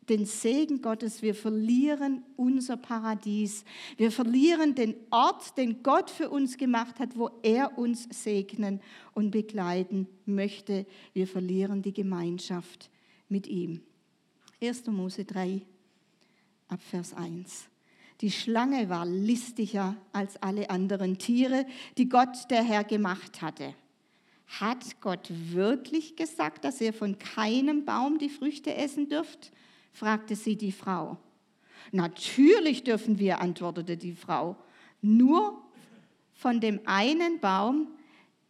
den 0.10 0.26
Segen 0.26 0.82
Gottes, 0.82 1.22
wir 1.22 1.36
verlieren 1.36 2.24
unser 2.36 2.78
Paradies. 2.78 3.64
Wir 3.98 4.12
verlieren 4.12 4.76
den 4.76 4.96
Ort, 5.10 5.58
den 5.58 5.84
Gott 5.84 6.10
für 6.10 6.30
uns 6.30 6.58
gemacht 6.58 7.00
hat, 7.00 7.18
wo 7.18 7.30
er 7.44 7.78
uns 7.78 8.08
segnen 8.12 8.82
und 9.14 9.32
begleiten 9.32 10.08
möchte. 10.26 10.86
Wir 11.14 11.28
verlieren 11.28 11.82
die 11.82 11.94
Gemeinschaft 11.94 12.90
mit 13.30 13.48
ihm. 13.48 13.82
1. 14.62 14.88
Mose 14.88 15.26
3, 15.26 15.62
Abvers 16.68 17.14
1. 17.14 17.70
Die 18.22 18.32
Schlange 18.32 18.90
war 18.90 19.06
listiger 19.06 19.98
als 20.14 20.42
alle 20.42 20.70
anderen 20.70 21.18
Tiere, 21.18 21.66
die 21.98 22.08
Gott 22.08 22.50
der 22.50 22.64
Herr 22.64 22.84
gemacht 22.84 23.42
hatte. 23.42 23.76
Hat 24.48 25.02
Gott 25.02 25.30
wirklich 25.30 26.16
gesagt, 26.16 26.64
dass 26.64 26.80
ihr 26.80 26.94
von 26.94 27.18
keinem 27.18 27.84
Baum 27.84 28.20
die 28.20 28.30
Früchte 28.30 28.76
essen 28.76 29.10
dürft? 29.10 29.52
Fragte 29.96 30.36
sie 30.36 30.58
die 30.58 30.74
Frau. 30.74 31.18
Natürlich 31.92 32.84
dürfen 32.84 33.18
wir, 33.18 33.40
antwortete 33.40 33.96
die 33.96 34.14
Frau, 34.14 34.58
nur 35.02 35.62
von 36.34 36.60
dem 36.60 36.82
einen 36.86 37.40
Baum 37.40 37.88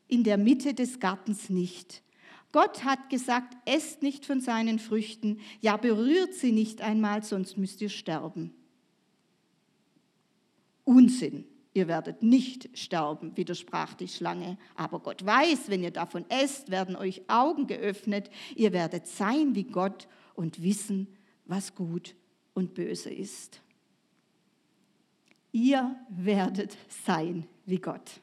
in 0.07 0.23
der 0.23 0.37
Mitte 0.37 0.73
des 0.73 0.99
Gartens 0.99 1.49
nicht. 1.49 2.01
Gott 2.51 2.83
hat 2.83 3.09
gesagt, 3.09 3.55
esst 3.65 4.01
nicht 4.01 4.25
von 4.25 4.41
seinen 4.41 4.79
Früchten, 4.79 5.39
ja 5.61 5.77
berührt 5.77 6.33
sie 6.33 6.51
nicht 6.51 6.81
einmal, 6.81 7.23
sonst 7.23 7.57
müsst 7.57 7.81
ihr 7.81 7.89
sterben. 7.89 8.53
Unsinn, 10.83 11.45
ihr 11.73 11.87
werdet 11.87 12.23
nicht 12.23 12.75
sterben, 12.77 13.35
widersprach 13.35 13.93
die 13.93 14.07
Schlange. 14.07 14.57
Aber 14.75 14.99
Gott 14.99 15.25
weiß, 15.25 15.69
wenn 15.69 15.83
ihr 15.83 15.91
davon 15.91 16.25
esst, 16.29 16.71
werden 16.71 16.95
euch 16.95 17.29
Augen 17.29 17.67
geöffnet, 17.67 18.29
ihr 18.55 18.71
werdet 18.71 19.07
sein 19.07 19.53
wie 19.53 19.65
Gott 19.65 20.07
und 20.33 20.63
wissen, 20.63 21.07
was 21.45 21.75
gut 21.75 22.15
und 22.53 22.73
böse 22.73 23.09
ist. 23.09 23.61
Ihr 25.51 25.95
werdet 26.09 26.77
sein 27.05 27.47
wie 27.65 27.79
Gott. 27.79 28.21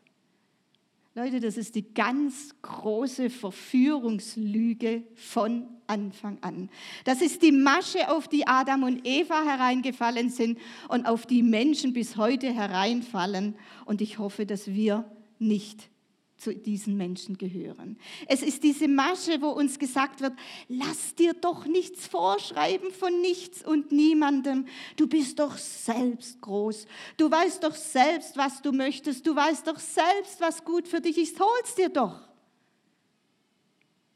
Leute, 1.14 1.40
das 1.40 1.58
ist 1.58 1.74
die 1.74 1.92
ganz 1.92 2.54
große 2.62 3.28
Verführungslüge 3.28 5.02
von 5.14 5.66
Anfang 5.86 6.38
an. 6.40 6.70
Das 7.04 7.20
ist 7.20 7.42
die 7.42 7.52
Masche, 7.52 8.10
auf 8.10 8.28
die 8.28 8.46
Adam 8.46 8.82
und 8.84 9.06
Eva 9.06 9.44
hereingefallen 9.44 10.30
sind 10.30 10.58
und 10.88 11.04
auf 11.04 11.26
die 11.26 11.42
Menschen 11.42 11.92
bis 11.92 12.16
heute 12.16 12.52
hereinfallen. 12.52 13.56
Und 13.84 14.00
ich 14.00 14.18
hoffe, 14.18 14.46
dass 14.46 14.68
wir 14.68 15.04
nicht 15.38 15.90
zu 16.42 16.54
diesen 16.54 16.96
Menschen 16.96 17.38
gehören. 17.38 17.96
Es 18.26 18.42
ist 18.42 18.64
diese 18.64 18.88
Masche, 18.88 19.40
wo 19.40 19.50
uns 19.50 19.78
gesagt 19.78 20.20
wird, 20.20 20.32
lass 20.68 21.14
dir 21.14 21.34
doch 21.34 21.66
nichts 21.66 22.08
vorschreiben 22.08 22.90
von 22.90 23.20
nichts 23.20 23.64
und 23.64 23.92
niemandem. 23.92 24.66
Du 24.96 25.06
bist 25.06 25.38
doch 25.38 25.56
selbst 25.56 26.40
groß. 26.40 26.86
Du 27.16 27.30
weißt 27.30 27.62
doch 27.62 27.76
selbst, 27.76 28.36
was 28.36 28.60
du 28.60 28.72
möchtest. 28.72 29.24
Du 29.26 29.36
weißt 29.36 29.66
doch 29.68 29.78
selbst, 29.78 30.40
was 30.40 30.64
gut 30.64 30.88
für 30.88 31.00
dich 31.00 31.16
ist. 31.16 31.38
Hol's 31.38 31.74
dir 31.76 31.88
doch. 31.88 32.28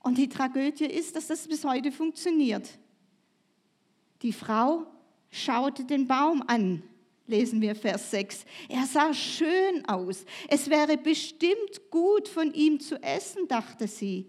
Und 0.01 0.19
die 0.19 0.29
Tragödie 0.29 0.87
ist, 0.87 1.15
dass 1.15 1.29
das 1.29 1.47
bis 1.47 1.65
heute 1.65 1.93
funktioniert. 1.93 2.69
Die 4.23 4.33
Frau 4.33 4.87
schaute 5.31 5.85
den 5.85 6.09
Baum 6.09 6.43
an 6.47 6.83
lesen 7.27 7.61
wir 7.61 7.75
Vers 7.75 8.11
6. 8.11 8.45
Er 8.69 8.87
sah 8.87 9.13
schön 9.13 9.85
aus. 9.87 10.25
Es 10.49 10.71
wäre 10.71 10.97
bestimmt 10.97 11.91
gut 11.91 12.29
von 12.29 12.53
ihm 12.53 12.81
zu 12.81 13.03
essen, 13.03 13.49
dachte 13.49 13.89
sie. 13.89 14.27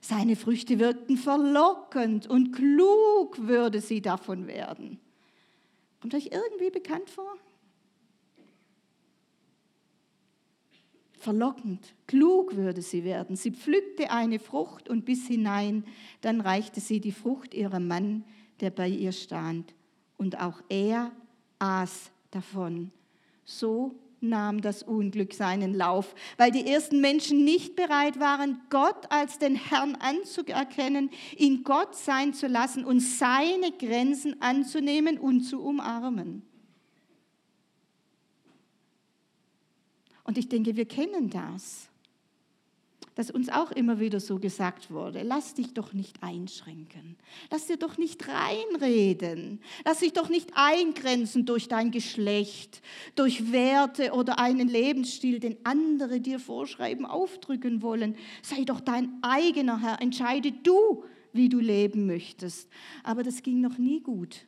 Seine 0.00 0.34
Früchte 0.34 0.78
wirkten 0.78 1.16
verlockend 1.16 2.26
und 2.26 2.52
klug 2.52 3.46
würde 3.46 3.80
sie 3.80 4.00
davon 4.00 4.48
werden. 4.48 4.98
Kommt 6.00 6.14
euch 6.14 6.30
irgendwie 6.32 6.70
bekannt 6.70 7.08
vor? 7.08 7.36
Verlockend, 11.22 11.94
klug 12.08 12.56
würde 12.56 12.82
sie 12.82 13.04
werden. 13.04 13.36
Sie 13.36 13.52
pflückte 13.52 14.10
eine 14.10 14.40
Frucht 14.40 14.88
und 14.88 15.04
biss 15.04 15.28
hinein. 15.28 15.84
Dann 16.20 16.40
reichte 16.40 16.80
sie 16.80 16.98
die 16.98 17.12
Frucht 17.12 17.54
ihrem 17.54 17.86
Mann, 17.86 18.24
der 18.58 18.70
bei 18.70 18.88
ihr 18.88 19.12
stand. 19.12 19.72
Und 20.18 20.40
auch 20.40 20.60
er 20.68 21.12
aß 21.60 22.11
davon. 22.32 22.90
So 23.44 23.94
nahm 24.20 24.60
das 24.60 24.82
Unglück 24.82 25.34
seinen 25.34 25.74
Lauf, 25.74 26.14
weil 26.36 26.50
die 26.50 26.66
ersten 26.66 27.00
Menschen 27.00 27.44
nicht 27.44 27.74
bereit 27.76 28.20
waren, 28.20 28.60
Gott 28.70 29.10
als 29.10 29.38
den 29.38 29.56
Herrn 29.56 29.96
anzuerkennen, 29.96 31.10
ihn 31.36 31.64
Gott 31.64 31.96
sein 31.96 32.32
zu 32.32 32.46
lassen 32.46 32.84
und 32.84 33.00
seine 33.00 33.72
Grenzen 33.78 34.40
anzunehmen 34.40 35.18
und 35.18 35.42
zu 35.42 35.60
umarmen. 35.60 36.42
Und 40.24 40.38
ich 40.38 40.48
denke, 40.48 40.76
wir 40.76 40.86
kennen 40.86 41.28
das. 41.28 41.88
Das 43.14 43.30
uns 43.30 43.50
auch 43.50 43.70
immer 43.72 44.00
wieder 44.00 44.20
so 44.20 44.38
gesagt 44.38 44.90
wurde. 44.90 45.22
Lass 45.22 45.54
dich 45.54 45.74
doch 45.74 45.92
nicht 45.92 46.22
einschränken. 46.22 47.16
Lass 47.50 47.66
dir 47.66 47.76
doch 47.76 47.98
nicht 47.98 48.26
reinreden. 48.26 49.60
Lass 49.84 49.98
dich 49.98 50.12
doch 50.12 50.28
nicht 50.28 50.50
eingrenzen 50.54 51.44
durch 51.44 51.68
dein 51.68 51.90
Geschlecht, 51.90 52.80
durch 53.14 53.52
Werte 53.52 54.12
oder 54.12 54.38
einen 54.38 54.68
Lebensstil, 54.68 55.40
den 55.40 55.56
andere 55.64 56.20
dir 56.20 56.40
vorschreiben, 56.40 57.04
aufdrücken 57.04 57.82
wollen. 57.82 58.16
Sei 58.42 58.64
doch 58.64 58.80
dein 58.80 59.10
eigener 59.20 59.80
Herr. 59.80 60.00
Entscheide 60.00 60.50
du, 60.50 61.04
wie 61.34 61.48
du 61.48 61.58
leben 61.58 62.06
möchtest. 62.06 62.68
Aber 63.02 63.22
das 63.22 63.42
ging 63.42 63.60
noch 63.60 63.76
nie 63.76 64.00
gut. 64.00 64.46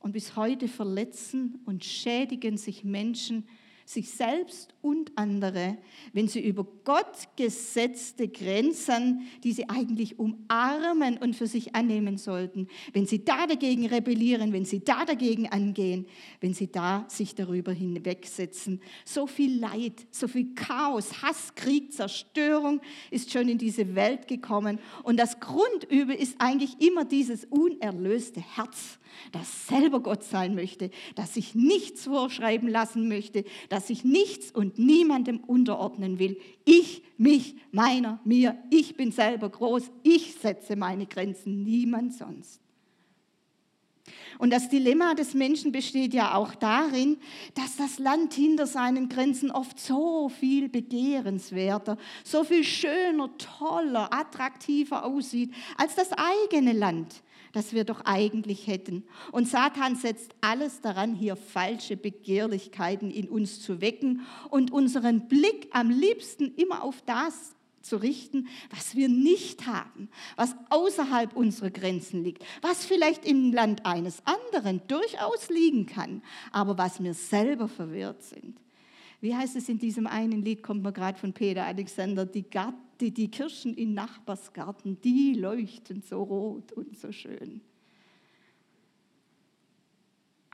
Und 0.00 0.12
bis 0.12 0.34
heute 0.34 0.66
verletzen 0.66 1.60
und 1.66 1.84
schädigen 1.84 2.56
sich 2.56 2.84
Menschen, 2.84 3.46
sich 3.90 4.12
selbst 4.12 4.72
und 4.82 5.10
andere, 5.16 5.76
wenn 6.12 6.28
sie 6.28 6.40
über 6.40 6.64
Gott 6.84 7.28
gesetzte 7.34 8.28
Grenzen, 8.28 9.22
die 9.42 9.50
sie 9.50 9.68
eigentlich 9.68 10.20
umarmen 10.20 11.18
und 11.18 11.34
für 11.34 11.48
sich 11.48 11.74
annehmen 11.74 12.16
sollten, 12.16 12.68
wenn 12.92 13.06
sie 13.06 13.24
da 13.24 13.48
dagegen 13.48 13.86
rebellieren, 13.86 14.52
wenn 14.52 14.64
sie 14.64 14.84
da 14.84 15.04
dagegen 15.04 15.48
angehen, 15.48 16.06
wenn 16.40 16.54
sie 16.54 16.70
da 16.70 17.04
sich 17.08 17.34
darüber 17.34 17.72
hinwegsetzen. 17.72 18.80
So 19.04 19.26
viel 19.26 19.58
Leid, 19.58 20.06
so 20.12 20.28
viel 20.28 20.54
Chaos, 20.54 21.22
Hass, 21.22 21.56
Krieg, 21.56 21.92
Zerstörung 21.92 22.80
ist 23.10 23.32
schon 23.32 23.48
in 23.48 23.58
diese 23.58 23.96
Welt 23.96 24.28
gekommen. 24.28 24.78
Und 25.02 25.18
das 25.18 25.40
Grundübel 25.40 26.14
ist 26.14 26.36
eigentlich 26.38 26.80
immer 26.80 27.04
dieses 27.04 27.44
unerlöste 27.46 28.40
Herz 28.40 28.99
das 29.32 29.66
selber 29.66 30.00
Gott 30.00 30.24
sein 30.24 30.54
möchte, 30.54 30.90
das 31.14 31.34
sich 31.34 31.54
nichts 31.54 32.04
vorschreiben 32.04 32.68
lassen 32.68 33.08
möchte, 33.08 33.44
das 33.68 33.86
sich 33.88 34.04
nichts 34.04 34.50
und 34.50 34.78
niemandem 34.78 35.38
unterordnen 35.38 36.18
will. 36.18 36.38
Ich, 36.64 37.02
mich, 37.16 37.56
meiner, 37.72 38.20
mir, 38.24 38.56
ich 38.70 38.96
bin 38.96 39.12
selber 39.12 39.48
groß, 39.48 39.90
ich 40.02 40.34
setze 40.34 40.76
meine 40.76 41.06
Grenzen, 41.06 41.62
niemand 41.62 42.14
sonst. 42.14 42.60
Und 44.38 44.50
das 44.50 44.70
Dilemma 44.70 45.14
des 45.14 45.34
Menschen 45.34 45.70
besteht 45.70 46.14
ja 46.14 46.34
auch 46.34 46.54
darin, 46.54 47.18
dass 47.54 47.76
das 47.76 47.98
Land 47.98 48.32
hinter 48.32 48.66
seinen 48.66 49.08
Grenzen 49.08 49.50
oft 49.50 49.78
so 49.78 50.30
viel 50.30 50.68
begehrenswerter, 50.68 51.98
so 52.24 52.42
viel 52.44 52.64
schöner, 52.64 53.30
toller, 53.36 54.12
attraktiver 54.12 55.04
aussieht 55.04 55.52
als 55.76 55.94
das 55.94 56.10
eigene 56.12 56.72
Land 56.72 57.22
das 57.52 57.72
wir 57.72 57.84
doch 57.84 58.02
eigentlich 58.04 58.66
hätten. 58.66 59.04
Und 59.32 59.48
Satan 59.48 59.96
setzt 59.96 60.34
alles 60.40 60.80
daran, 60.80 61.14
hier 61.14 61.36
falsche 61.36 61.96
Begehrlichkeiten 61.96 63.10
in 63.10 63.28
uns 63.28 63.60
zu 63.60 63.80
wecken 63.80 64.26
und 64.50 64.72
unseren 64.72 65.28
Blick 65.28 65.68
am 65.72 65.90
liebsten 65.90 66.54
immer 66.56 66.82
auf 66.82 67.02
das 67.06 67.54
zu 67.82 67.96
richten, 67.96 68.48
was 68.70 68.94
wir 68.94 69.08
nicht 69.08 69.66
haben, 69.66 70.08
was 70.36 70.54
außerhalb 70.68 71.34
unserer 71.34 71.70
Grenzen 71.70 72.22
liegt, 72.22 72.44
was 72.60 72.84
vielleicht 72.84 73.24
im 73.24 73.52
Land 73.52 73.86
eines 73.86 74.22
anderen 74.26 74.82
durchaus 74.86 75.48
liegen 75.48 75.86
kann, 75.86 76.22
aber 76.52 76.76
was 76.78 77.00
mir 77.00 77.14
selber 77.14 77.68
verwirrt 77.68 78.22
sind. 78.22 78.60
Wie 79.20 79.34
heißt 79.34 79.56
es 79.56 79.68
in 79.68 79.78
diesem 79.78 80.06
einen 80.06 80.42
Lied, 80.42 80.62
kommt 80.62 80.82
man 80.82 80.94
gerade 80.94 81.18
von 81.18 81.32
Peter 81.32 81.64
Alexander, 81.64 82.24
die, 82.24 82.42
Gart, 82.42 82.74
die, 83.00 83.10
die 83.10 83.30
Kirschen 83.30 83.74
in 83.74 83.94
Nachbarsgarten, 83.94 85.00
die 85.00 85.34
leuchten 85.34 86.02
so 86.02 86.22
rot 86.22 86.72
und 86.72 86.98
so 86.98 87.12
schön. 87.12 87.60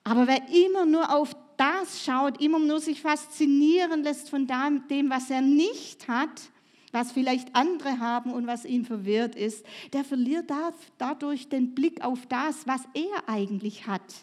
Aber 0.04 0.26
wer 0.26 0.48
immer 0.48 0.86
nur 0.86 1.12
auf 1.12 1.34
das 1.56 2.04
schaut, 2.04 2.40
immer 2.40 2.58
nur 2.58 2.80
sich 2.80 3.00
faszinieren 3.00 4.02
lässt 4.02 4.30
von 4.30 4.46
dem, 4.46 5.10
was 5.10 5.30
er 5.30 5.40
nicht 5.40 6.06
hat, 6.06 6.50
was 6.92 7.12
vielleicht 7.12 7.54
andere 7.56 7.98
haben 7.98 8.32
und 8.32 8.46
was 8.46 8.64
ihm 8.64 8.84
verwirrt 8.84 9.34
ist, 9.34 9.66
der 9.92 10.04
verliert 10.04 10.50
dadurch 10.98 11.48
den 11.48 11.74
Blick 11.74 12.04
auf 12.04 12.24
das, 12.26 12.66
was 12.66 12.82
er 12.94 13.28
eigentlich 13.28 13.86
hat, 13.86 14.14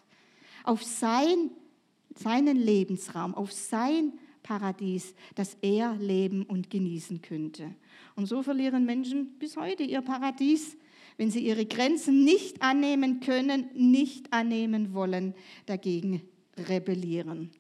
auf 0.64 0.84
sein, 0.84 1.52
seinen 2.16 2.56
Lebensraum, 2.56 3.36
auf 3.36 3.52
sein 3.52 4.14
Paradies, 4.42 5.14
das 5.36 5.58
er 5.62 5.96
leben 5.96 6.44
und 6.44 6.70
genießen 6.70 7.22
könnte. 7.22 7.76
Und 8.16 8.28
so 8.28 8.44
verlieren 8.44 8.86
Menschen 8.86 9.38
bis 9.40 9.58
heute 9.58 9.84
ihr 9.84 10.02
Paradies, 10.02 10.78
wenn 11.18 11.32
sie 11.32 11.46
ihre 11.46 11.66
Grenzen 11.66 12.24
nicht 12.24 12.62
annehmen 12.62 13.20
können, 13.20 13.70
nicht 13.74 14.32
annehmen 14.32 14.94
wollen, 14.94 15.34
dagegen 15.66 16.22
rebellieren. 16.58 17.52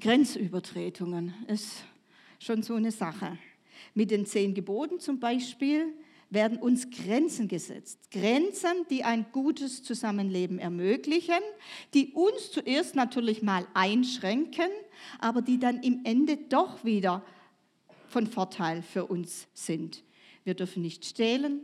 Grenzübertretungen 0.00 1.34
ist 1.48 1.84
schon 2.38 2.62
so 2.62 2.74
eine 2.74 2.90
Sache. 2.90 3.38
Mit 3.94 4.10
den 4.10 4.26
zehn 4.26 4.54
Geboten 4.54 4.98
zum 5.00 5.20
Beispiel 5.20 5.94
werden 6.30 6.58
uns 6.58 6.90
Grenzen 6.90 7.48
gesetzt. 7.48 8.10
Grenzen, 8.10 8.86
die 8.90 9.04
ein 9.04 9.26
gutes 9.30 9.82
Zusammenleben 9.82 10.58
ermöglichen, 10.58 11.40
die 11.94 12.12
uns 12.12 12.50
zuerst 12.50 12.96
natürlich 12.96 13.42
mal 13.42 13.66
einschränken, 13.72 14.68
aber 15.20 15.42
die 15.42 15.58
dann 15.58 15.82
im 15.82 16.00
Ende 16.04 16.36
doch 16.36 16.84
wieder 16.84 17.24
von 18.14 18.28
Vorteil 18.28 18.82
für 18.82 19.06
uns 19.06 19.48
sind. 19.54 20.04
Wir 20.44 20.54
dürfen 20.54 20.82
nicht 20.82 21.04
stehlen, 21.04 21.62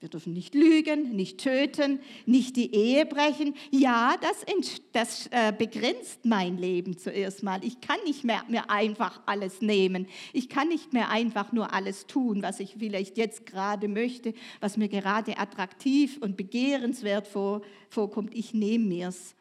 wir 0.00 0.10
dürfen 0.10 0.34
nicht 0.34 0.54
lügen, 0.54 1.16
nicht 1.16 1.38
töten, 1.38 2.00
nicht 2.26 2.56
die 2.56 2.74
Ehe 2.74 3.06
brechen. 3.06 3.54
Ja, 3.70 4.16
das, 4.20 4.44
das 4.92 5.28
äh, 5.28 5.50
begrenzt 5.56 6.26
mein 6.26 6.58
Leben 6.58 6.98
zuerst 6.98 7.42
mal. 7.42 7.64
Ich 7.64 7.80
kann 7.80 7.96
nicht 8.04 8.22
mehr 8.22 8.44
mir 8.48 8.68
einfach 8.68 9.22
alles 9.24 9.62
nehmen. 9.62 10.08
Ich 10.34 10.50
kann 10.50 10.68
nicht 10.68 10.92
mehr 10.92 11.08
einfach 11.08 11.52
nur 11.52 11.72
alles 11.72 12.06
tun, 12.06 12.42
was 12.42 12.60
ich 12.60 12.74
vielleicht 12.78 13.16
jetzt 13.16 13.46
gerade 13.46 13.88
möchte, 13.88 14.34
was 14.60 14.76
mir 14.76 14.88
gerade 14.88 15.38
attraktiv 15.38 16.18
und 16.20 16.36
begehrenswert 16.36 17.26
vor, 17.26 17.62
vorkommt. 17.88 18.34
Ich 18.34 18.52
nehme 18.52 18.84
mir's. 18.84 19.34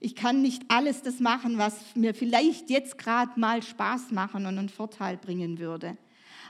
Ich 0.00 0.14
kann 0.14 0.42
nicht 0.42 0.62
alles 0.68 1.02
das 1.02 1.18
machen, 1.18 1.58
was 1.58 1.96
mir 1.96 2.14
vielleicht 2.14 2.70
jetzt 2.70 2.98
gerade 2.98 3.38
mal 3.38 3.62
Spaß 3.62 4.12
machen 4.12 4.46
und 4.46 4.58
einen 4.58 4.68
Vorteil 4.68 5.16
bringen 5.16 5.58
würde. 5.58 5.96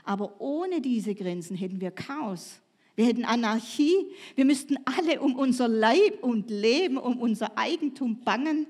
Aber 0.03 0.39
ohne 0.39 0.81
diese 0.81 1.15
Grenzen 1.15 1.57
hätten 1.57 1.81
wir 1.81 1.91
Chaos. 1.91 2.61
Wir 2.95 3.05
hätten 3.05 3.25
Anarchie. 3.25 3.95
Wir 4.35 4.45
müssten 4.45 4.77
alle 4.85 5.21
um 5.21 5.35
unser 5.35 5.67
Leib 5.67 6.21
und 6.21 6.49
Leben, 6.49 6.97
um 6.97 7.17
unser 7.19 7.57
Eigentum 7.57 8.21
bangen. 8.23 8.67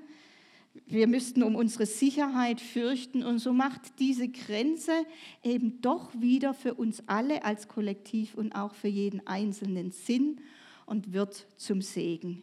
Wir 0.86 1.06
müssten 1.06 1.42
um 1.42 1.56
unsere 1.56 1.84
Sicherheit 1.84 2.60
fürchten. 2.60 3.22
Und 3.22 3.38
so 3.38 3.52
macht 3.52 3.98
diese 3.98 4.28
Grenze 4.28 4.92
eben 5.42 5.80
doch 5.82 6.10
wieder 6.14 6.54
für 6.54 6.74
uns 6.74 7.02
alle 7.06 7.44
als 7.44 7.68
Kollektiv 7.68 8.34
und 8.34 8.52
auch 8.52 8.74
für 8.74 8.88
jeden 8.88 9.26
Einzelnen 9.26 9.90
Sinn 9.90 10.40
und 10.86 11.12
wird 11.12 11.46
zum 11.56 11.82
Segen. 11.82 12.42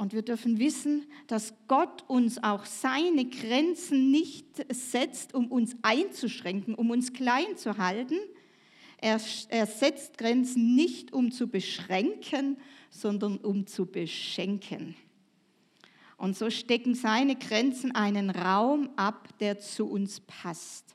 Und 0.00 0.14
wir 0.14 0.22
dürfen 0.22 0.58
wissen, 0.58 1.04
dass 1.26 1.52
Gott 1.68 2.08
uns 2.08 2.42
auch 2.42 2.64
seine 2.64 3.26
Grenzen 3.26 4.10
nicht 4.10 4.46
setzt, 4.72 5.34
um 5.34 5.52
uns 5.52 5.76
einzuschränken, 5.82 6.74
um 6.74 6.88
uns 6.88 7.12
klein 7.12 7.58
zu 7.58 7.76
halten, 7.76 8.16
er, 8.96 9.20
er 9.50 9.66
setzt 9.66 10.16
Grenzen 10.16 10.74
nicht, 10.74 11.12
um 11.12 11.30
zu 11.30 11.48
beschränken, 11.48 12.56
sondern 12.88 13.36
um 13.36 13.66
zu 13.66 13.84
beschenken. 13.84 14.96
Und 16.16 16.34
so 16.34 16.48
stecken 16.48 16.94
seine 16.94 17.36
Grenzen 17.36 17.94
einen 17.94 18.30
Raum 18.30 18.88
ab, 18.96 19.28
der 19.38 19.58
zu 19.58 19.84
uns 19.84 20.20
passt. 20.20 20.94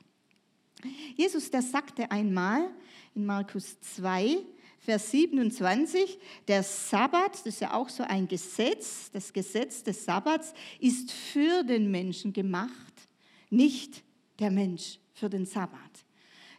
Jesus, 1.14 1.52
der 1.52 1.62
sagte 1.62 2.10
einmal 2.10 2.68
in 3.14 3.24
Markus 3.24 3.80
2, 3.82 4.38
Vers 4.86 5.10
27, 5.10 6.16
der 6.46 6.62
Sabbat, 6.62 7.32
das 7.32 7.46
ist 7.46 7.60
ja 7.60 7.74
auch 7.74 7.88
so 7.88 8.04
ein 8.04 8.28
Gesetz, 8.28 9.10
das 9.10 9.32
Gesetz 9.32 9.82
des 9.82 10.04
Sabbats 10.04 10.54
ist 10.78 11.10
für 11.10 11.64
den 11.64 11.90
Menschen 11.90 12.32
gemacht, 12.32 12.94
nicht 13.50 14.04
der 14.38 14.52
Mensch 14.52 15.00
für 15.12 15.28
den 15.28 15.44
Sabbat. 15.44 15.80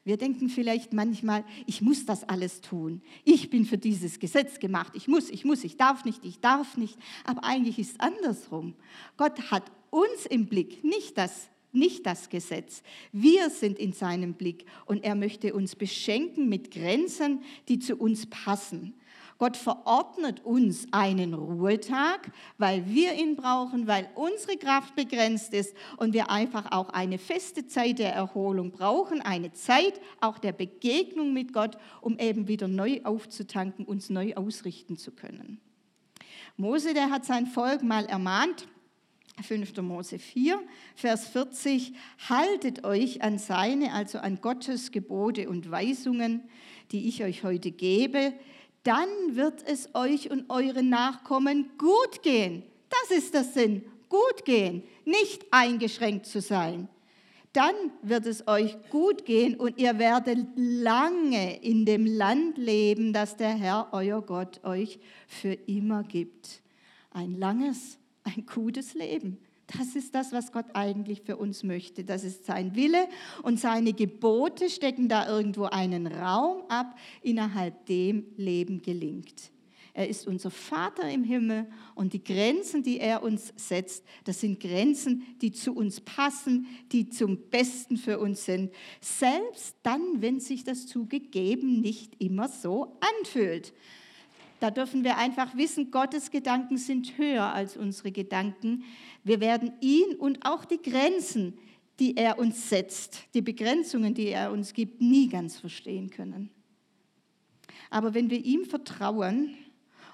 Wir 0.03 0.17
denken 0.17 0.49
vielleicht 0.49 0.91
manchmal, 0.91 1.45
ich 1.67 1.81
muss 1.81 2.05
das 2.05 2.25
alles 2.25 2.59
tun. 2.59 3.01
Ich 3.23 3.49
bin 3.49 3.63
für 3.63 3.77
dieses 3.77 4.19
Gesetz 4.19 4.59
gemacht. 4.59 4.91
Ich 4.93 5.07
muss, 5.07 5.29
ich 5.29 5.45
muss, 5.45 5.63
ich 5.63 5.77
darf 5.77 6.03
nicht, 6.03 6.25
ich 6.25 6.41
darf 6.41 6.75
nicht. 6.75 6.97
Aber 7.23 7.45
eigentlich 7.45 7.79
ist 7.79 7.91
es 7.91 7.99
andersrum. 8.01 8.75
Gott 9.15 9.51
hat 9.51 9.71
uns 9.89 10.25
im 10.29 10.47
Blick, 10.47 10.83
nicht 10.83 11.17
das, 11.17 11.47
nicht 11.71 12.05
das 12.05 12.29
Gesetz. 12.29 12.81
Wir 13.11 13.49
sind 13.49 13.79
in 13.79 13.93
seinem 13.93 14.33
Blick 14.33 14.65
und 14.85 15.03
er 15.03 15.15
möchte 15.15 15.53
uns 15.53 15.75
beschenken 15.75 16.49
mit 16.49 16.71
Grenzen, 16.71 17.43
die 17.67 17.79
zu 17.79 17.95
uns 17.95 18.25
passen. 18.27 18.93
Gott 19.37 19.55
verordnet 19.55 20.43
uns 20.43 20.87
einen 20.91 21.35
Ruhetag, 21.35 22.31
weil 22.57 22.87
wir 22.87 23.13
ihn 23.13 23.35
brauchen, 23.35 23.85
weil 23.85 24.09
unsere 24.15 24.57
Kraft 24.57 24.95
begrenzt 24.95 25.53
ist 25.53 25.75
und 25.97 26.13
wir 26.13 26.31
einfach 26.31 26.71
auch 26.71 26.89
eine 26.89 27.19
feste 27.19 27.67
Zeit 27.67 27.99
der 27.99 28.13
Erholung 28.13 28.71
brauchen, 28.71 29.21
eine 29.21 29.51
Zeit 29.51 30.01
auch 30.21 30.39
der 30.39 30.53
Begegnung 30.53 31.33
mit 31.33 31.53
Gott, 31.53 31.77
um 32.01 32.17
eben 32.17 32.47
wieder 32.47 32.67
neu 32.67 33.01
aufzutanken, 33.03 33.85
uns 33.85 34.09
neu 34.09 34.33
ausrichten 34.33 34.97
zu 34.97 35.11
können. 35.11 35.61
Mose, 36.55 36.95
der 36.95 37.11
hat 37.11 37.23
sein 37.23 37.45
Volk 37.45 37.83
mal 37.83 38.05
ermahnt, 38.05 38.67
5. 39.41 39.81
Mose 39.81 40.19
4, 40.19 40.59
Vers 40.95 41.27
40, 41.27 41.93
haltet 42.29 42.83
euch 42.83 43.21
an 43.21 43.37
seine, 43.37 43.93
also 43.93 44.17
an 44.19 44.41
Gottes 44.41 44.91
Gebote 44.91 45.49
und 45.49 45.69
Weisungen, 45.69 46.41
die 46.91 47.07
ich 47.07 47.23
euch 47.23 47.43
heute 47.43 47.71
gebe, 47.71 48.33
dann 48.83 49.09
wird 49.29 49.63
es 49.67 49.93
euch 49.95 50.31
und 50.31 50.49
euren 50.49 50.89
Nachkommen 50.89 51.69
gut 51.77 52.23
gehen. 52.23 52.63
Das 52.89 53.17
ist 53.17 53.33
der 53.33 53.43
Sinn, 53.43 53.83
gut 54.09 54.45
gehen, 54.45 54.83
nicht 55.05 55.45
eingeschränkt 55.51 56.25
zu 56.25 56.41
sein. 56.41 56.87
Dann 57.53 57.75
wird 58.01 58.25
es 58.25 58.47
euch 58.47 58.77
gut 58.89 59.25
gehen 59.25 59.55
und 59.55 59.77
ihr 59.77 59.97
werdet 59.99 60.47
lange 60.55 61.57
in 61.63 61.85
dem 61.85 62.05
Land 62.05 62.57
leben, 62.57 63.13
das 63.13 63.35
der 63.35 63.55
Herr, 63.55 63.89
euer 63.91 64.21
Gott, 64.21 64.63
euch 64.63 64.99
für 65.27 65.53
immer 65.53 66.03
gibt. 66.03 66.61
Ein 67.11 67.33
langes, 67.33 67.97
ein 68.27 68.45
gutes 68.45 68.93
Leben. 68.93 69.37
Das 69.77 69.95
ist 69.95 70.15
das, 70.15 70.31
was 70.31 70.51
Gott 70.53 70.67
eigentlich 70.73 71.23
für 71.23 71.35
uns 71.35 71.63
möchte. 71.63 72.05
Das 72.05 72.23
ist 72.23 72.45
sein 72.45 72.75
Wille 72.75 73.07
und 73.43 73.59
seine 73.59 73.93
Gebote 73.93 74.69
stecken 74.69 75.09
da 75.09 75.27
irgendwo 75.27 75.65
einen 75.65 76.07
Raum 76.07 76.63
ab, 76.69 76.97
innerhalb 77.21 77.85
dem 77.85 78.25
Leben 78.37 78.81
gelingt. 78.81 79.51
Er 79.93 80.07
ist 80.07 80.27
unser 80.27 80.51
Vater 80.51 81.09
im 81.09 81.23
Himmel 81.23 81.65
und 81.95 82.13
die 82.13 82.23
Grenzen, 82.23 82.83
die 82.83 82.99
er 82.99 83.23
uns 83.23 83.51
setzt, 83.55 84.05
das 84.25 84.39
sind 84.41 84.59
Grenzen, 84.59 85.23
die 85.41 85.51
zu 85.51 85.73
uns 85.73 85.99
passen, 86.01 86.67
die 86.91 87.09
zum 87.09 87.49
Besten 87.49 87.97
für 87.97 88.19
uns 88.19 88.45
sind. 88.45 88.71
Selbst 89.01 89.75
dann, 89.81 90.21
wenn 90.21 90.39
sich 90.39 90.63
das 90.63 90.85
zugegeben 90.85 91.81
nicht 91.81 92.13
immer 92.21 92.47
so 92.47 92.99
anfühlt. 93.19 93.73
Da 94.59 94.71
dürfen 94.71 95.03
wir 95.03 95.17
einfach 95.17 95.55
wissen, 95.55 95.91
Gottes 95.91 96.31
Gedanken 96.31 96.77
sind 96.77 97.17
höher 97.17 97.53
als 97.53 97.77
unsere 97.77 98.11
Gedanken. 98.11 98.83
Wir 99.23 99.39
werden 99.39 99.73
ihn 99.81 100.15
und 100.15 100.45
auch 100.45 100.65
die 100.65 100.81
Grenzen, 100.81 101.57
die 101.99 102.17
er 102.17 102.39
uns 102.39 102.69
setzt, 102.69 103.23
die 103.33 103.41
Begrenzungen, 103.41 104.13
die 104.13 104.27
er 104.27 104.51
uns 104.51 104.73
gibt, 104.73 105.01
nie 105.01 105.27
ganz 105.27 105.57
verstehen 105.57 106.09
können. 106.09 106.49
Aber 107.89 108.13
wenn 108.13 108.29
wir 108.29 108.43
ihm 108.43 108.65
vertrauen 108.65 109.55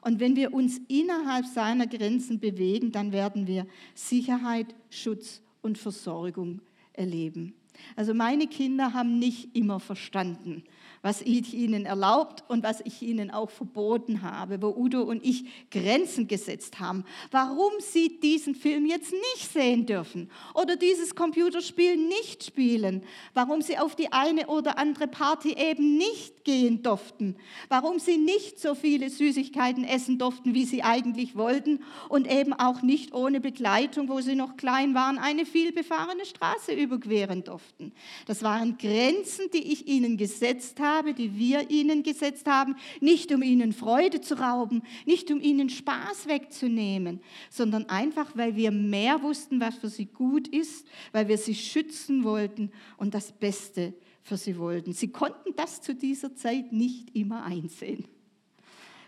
und 0.01 0.19
wenn 0.19 0.35
wir 0.35 0.53
uns 0.53 0.79
innerhalb 0.87 1.45
seiner 1.45 1.87
Grenzen 1.87 2.39
bewegen, 2.39 2.91
dann 2.91 3.11
werden 3.11 3.47
wir 3.47 3.65
Sicherheit, 3.95 4.75
Schutz 4.89 5.41
und 5.61 5.77
Versorgung 5.77 6.61
erleben. 6.93 7.53
Also 7.95 8.13
meine 8.13 8.47
Kinder 8.47 8.93
haben 8.93 9.17
nicht 9.17 9.55
immer 9.55 9.79
verstanden, 9.79 10.63
was 11.03 11.21
ich 11.21 11.53
ihnen 11.53 11.85
erlaubt 11.85 12.45
und 12.47 12.63
was 12.63 12.81
ich 12.85 13.01
ihnen 13.01 13.29
auch 13.29 13.49
verboten 13.49 14.21
habe, 14.21 14.61
wo 14.61 14.69
Udo 14.69 15.01
und 15.01 15.23
ich 15.23 15.69
Grenzen 15.69 16.29
gesetzt 16.29 16.79
haben, 16.79 17.03
warum 17.29 17.73
sie 17.79 18.19
diesen 18.21 18.55
Film 18.55 18.85
jetzt 18.85 19.11
nicht 19.11 19.51
sehen 19.51 19.85
dürfen 19.85 20.31
oder 20.53 20.77
dieses 20.77 21.13
Computerspiel 21.13 21.97
nicht 21.97 22.45
spielen, 22.45 23.03
warum 23.33 23.61
sie 23.61 23.77
auf 23.77 23.97
die 23.97 24.13
eine 24.13 24.47
oder 24.47 24.77
andere 24.77 25.07
Party 25.07 25.55
eben 25.57 25.97
nicht 25.97 26.45
gehen 26.45 26.81
durften, 26.83 27.35
warum 27.67 27.99
sie 27.99 28.17
nicht 28.17 28.59
so 28.59 28.73
viele 28.73 29.09
Süßigkeiten 29.09 29.83
essen 29.83 30.17
durften, 30.17 30.53
wie 30.53 30.65
sie 30.65 30.83
eigentlich 30.83 31.35
wollten. 31.35 31.83
Und 32.07 32.31
eben 32.31 32.53
auch 32.53 32.81
nicht 32.81 33.13
ohne 33.13 33.41
Begleitung, 33.41 34.07
wo 34.07 34.21
sie 34.21 34.35
noch 34.35 34.55
klein 34.55 34.93
waren, 34.93 35.17
eine 35.17 35.45
vielbefahrene 35.45 36.25
Straße 36.25 36.73
überqueren 36.73 37.43
durften. 37.43 37.91
Das 38.25 38.41
waren 38.41 38.77
Grenzen, 38.77 39.49
die 39.53 39.73
ich 39.73 39.87
ihnen 39.87 40.17
gesetzt 40.17 40.79
habe 40.79 40.92
habe, 40.93 41.13
die 41.13 41.37
wir 41.37 41.69
ihnen 41.69 42.03
gesetzt 42.03 42.47
haben, 42.47 42.75
nicht 43.01 43.33
um 43.33 43.41
ihnen 43.41 43.73
Freude 43.73 44.21
zu 44.21 44.39
rauben, 44.39 44.83
nicht 45.05 45.31
um 45.31 45.41
ihnen 45.41 45.69
Spaß 45.69 46.27
wegzunehmen, 46.27 47.21
sondern 47.49 47.89
einfach, 47.89 48.31
weil 48.35 48.55
wir 48.55 48.71
mehr 48.71 49.21
wussten, 49.23 49.59
was 49.59 49.75
für 49.75 49.89
sie 49.89 50.05
gut 50.05 50.47
ist, 50.47 50.85
weil 51.11 51.27
wir 51.27 51.37
sie 51.37 51.55
schützen 51.55 52.23
wollten 52.23 52.71
und 52.97 53.13
das 53.13 53.31
Beste 53.31 53.93
für 54.21 54.37
sie 54.37 54.57
wollten. 54.57 54.93
Sie 54.93 55.09
konnten 55.09 55.55
das 55.55 55.81
zu 55.81 55.93
dieser 55.95 56.35
Zeit 56.35 56.71
nicht 56.71 57.15
immer 57.15 57.43
einsehen. 57.43 58.05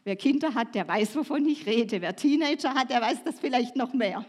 Wer 0.03 0.15
Kinder 0.15 0.53
hat, 0.53 0.75
der 0.75 0.87
weiß, 0.87 1.15
wovon 1.15 1.47
ich 1.47 1.65
rede. 1.65 2.01
Wer 2.01 2.15
Teenager 2.15 2.75
hat, 2.75 2.91
der 2.91 3.01
weiß 3.01 3.23
das 3.23 3.39
vielleicht 3.39 3.75
noch 3.75 3.93
mehr. 3.93 4.23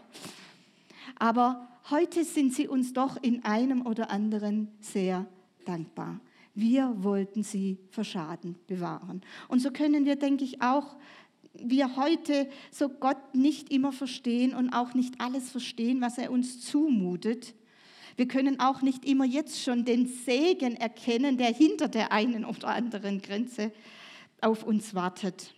Aber 1.19 1.67
heute 1.89 2.23
sind 2.23 2.53
sie 2.53 2.67
uns 2.67 2.93
doch 2.93 3.21
in 3.21 3.43
einem 3.43 3.85
oder 3.85 4.09
anderen 4.09 4.69
sehr 4.79 5.27
dankbar. 5.65 6.19
Wir 6.59 6.91
wollten 7.03 7.43
sie 7.43 7.77
vor 7.91 8.03
Schaden 8.03 8.55
bewahren. 8.65 9.21
Und 9.47 9.59
so 9.59 9.69
können 9.69 10.05
wir, 10.05 10.15
denke 10.15 10.43
ich, 10.43 10.59
auch 10.59 10.95
wir 11.53 11.95
heute 11.97 12.49
so 12.71 12.89
Gott 12.89 13.35
nicht 13.35 13.71
immer 13.71 13.91
verstehen 13.91 14.55
und 14.55 14.71
auch 14.71 14.95
nicht 14.95 15.21
alles 15.21 15.51
verstehen, 15.51 16.01
was 16.01 16.17
er 16.17 16.31
uns 16.31 16.61
zumutet. 16.61 17.53
Wir 18.15 18.27
können 18.27 18.59
auch 18.59 18.81
nicht 18.81 19.05
immer 19.05 19.23
jetzt 19.23 19.61
schon 19.61 19.85
den 19.85 20.07
Segen 20.07 20.75
erkennen, 20.75 21.37
der 21.37 21.53
hinter 21.53 21.89
der 21.89 22.11
einen 22.11 22.43
oder 22.43 22.69
anderen 22.69 23.21
Grenze 23.21 23.71
auf 24.41 24.63
uns 24.63 24.95
wartet. 24.95 25.53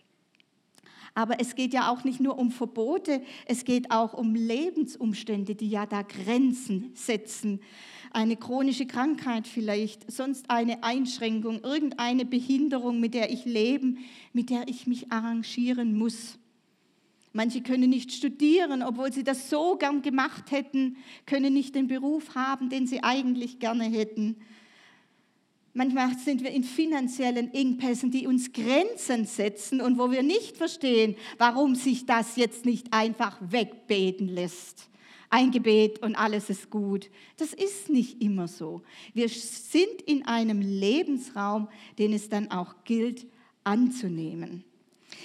Aber 1.14 1.40
es 1.40 1.56
geht 1.56 1.74
ja 1.74 1.90
auch 1.90 2.04
nicht 2.04 2.20
nur 2.20 2.38
um 2.38 2.52
Verbote, 2.52 3.22
es 3.46 3.64
geht 3.64 3.90
auch 3.90 4.14
um 4.14 4.36
Lebensumstände, 4.36 5.56
die 5.56 5.70
ja 5.70 5.86
da 5.86 6.02
Grenzen 6.02 6.92
setzen 6.94 7.62
eine 8.12 8.36
chronische 8.36 8.86
Krankheit 8.86 9.48
vielleicht, 9.48 10.12
sonst 10.12 10.50
eine 10.50 10.84
Einschränkung, 10.84 11.64
irgendeine 11.64 12.26
Behinderung, 12.26 13.00
mit 13.00 13.14
der 13.14 13.32
ich 13.32 13.46
leben, 13.46 14.00
mit 14.34 14.50
der 14.50 14.68
ich 14.68 14.88
mich 14.88 15.12
arrangieren 15.12 15.98
muss. 15.98 16.38
Manche 17.32 17.62
können 17.62 17.90
nicht 17.90 18.12
studieren, 18.12 18.82
obwohl 18.82 19.14
sie 19.14 19.24
das 19.24 19.50
so 19.50 19.78
gern 19.78 20.02
gemacht 20.02 20.52
hätten, 20.52 20.98
können 21.26 21.54
nicht 21.54 21.76
den 21.76 21.88
Beruf 21.88 22.34
haben, 22.34 22.70
den 22.70 22.88
sie 22.88 23.04
eigentlich 23.04 23.60
gerne 23.60 23.84
hätten. 23.84 24.38
Manchmal 25.74 26.18
sind 26.18 26.44
wir 26.44 26.50
in 26.50 26.64
finanziellen 26.64 27.54
Engpässen, 27.54 28.10
die 28.10 28.26
uns 28.26 28.52
Grenzen 28.52 29.26
setzen 29.26 29.80
und 29.80 30.00
wo 30.00 30.10
wir 30.10 30.24
nicht 30.24 30.58
verstehen, 30.58 31.16
warum 31.38 31.76
sich 31.76 32.08
das 32.08 32.36
jetzt 32.36 32.66
nicht 32.66 32.92
einfach 32.92 33.38
wegbeten 33.40 34.28
lässt 34.28 34.89
ein 35.30 35.52
Gebet 35.52 36.00
und 36.00 36.16
alles 36.16 36.50
ist 36.50 36.70
gut. 36.70 37.10
Das 37.38 37.54
ist 37.54 37.90
nicht 37.90 38.22
immer 38.22 38.48
so. 38.48 38.82
Wir 39.14 39.30
sind 39.30 40.02
in 40.06 40.26
einem 40.26 40.62
Lebensraum, 40.62 41.70
den 41.98 42.14
es 42.14 42.30
dann 42.30 42.52
auch 42.52 42.84
gilt 42.84 43.28
anzunehmen. 43.64 44.64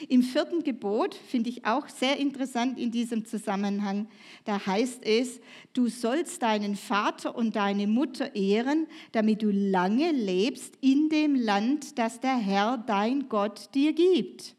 Im 0.08 0.22
vierten 0.22 0.62
Gebot 0.62 1.14
finde 1.14 1.50
ich 1.50 1.64
auch 1.66 1.88
sehr 1.88 2.18
interessant 2.18 2.78
in 2.78 2.90
diesem 2.90 3.24
Zusammenhang. 3.24 4.08
Da 4.44 4.64
heißt 4.64 5.04
es, 5.04 5.40
du 5.72 5.88
sollst 5.88 6.42
deinen 6.42 6.74
Vater 6.74 7.36
und 7.36 7.56
deine 7.56 7.86
Mutter 7.86 8.34
ehren, 8.34 8.86
damit 9.12 9.42
du 9.42 9.50
lange 9.50 10.10
lebst 10.12 10.74
in 10.80 11.08
dem 11.10 11.34
Land, 11.34 11.98
das 11.98 12.20
der 12.20 12.36
Herr, 12.36 12.78
dein 12.78 13.28
Gott, 13.28 13.74
dir 13.74 13.92
gibt. 13.92 14.54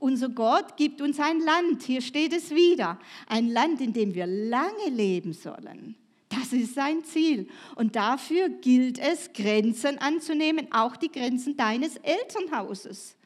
Unser 0.00 0.30
Gott 0.30 0.76
gibt 0.76 1.02
uns 1.02 1.20
ein 1.20 1.40
Land, 1.40 1.82
hier 1.82 2.00
steht 2.00 2.32
es 2.32 2.50
wieder, 2.50 2.98
ein 3.28 3.48
Land, 3.48 3.80
in 3.80 3.92
dem 3.92 4.14
wir 4.14 4.26
lange 4.26 4.88
leben 4.90 5.34
sollen. 5.34 5.94
Das 6.30 6.52
ist 6.52 6.74
sein 6.74 7.04
Ziel. 7.04 7.48
Und 7.76 7.96
dafür 7.96 8.48
gilt 8.48 8.98
es, 8.98 9.32
Grenzen 9.32 9.98
anzunehmen, 9.98 10.68
auch 10.72 10.96
die 10.96 11.12
Grenzen 11.12 11.56
deines 11.56 11.96
Elternhauses. 11.96 13.16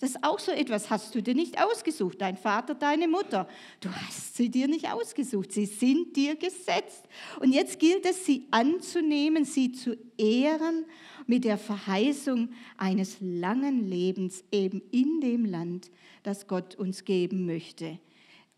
Das 0.00 0.10
ist 0.10 0.24
auch 0.24 0.38
so 0.38 0.52
etwas, 0.52 0.90
hast 0.90 1.14
du 1.14 1.22
dir 1.22 1.34
nicht 1.34 1.62
ausgesucht, 1.62 2.20
dein 2.20 2.36
Vater, 2.36 2.74
deine 2.74 3.08
Mutter. 3.08 3.48
Du 3.80 3.88
hast 3.90 4.36
sie 4.36 4.50
dir 4.50 4.68
nicht 4.68 4.90
ausgesucht, 4.90 5.52
sie 5.52 5.66
sind 5.66 6.16
dir 6.16 6.36
gesetzt. 6.36 7.04
Und 7.40 7.52
jetzt 7.52 7.78
gilt 7.78 8.04
es, 8.04 8.26
sie 8.26 8.46
anzunehmen, 8.50 9.44
sie 9.44 9.72
zu 9.72 9.96
ehren 10.18 10.84
mit 11.26 11.44
der 11.44 11.58
Verheißung 11.58 12.50
eines 12.76 13.16
langen 13.20 13.88
Lebens 13.88 14.44
eben 14.50 14.82
in 14.90 15.20
dem 15.20 15.44
Land, 15.44 15.90
das 16.22 16.46
Gott 16.46 16.74
uns 16.74 17.04
geben 17.04 17.46
möchte. 17.46 17.98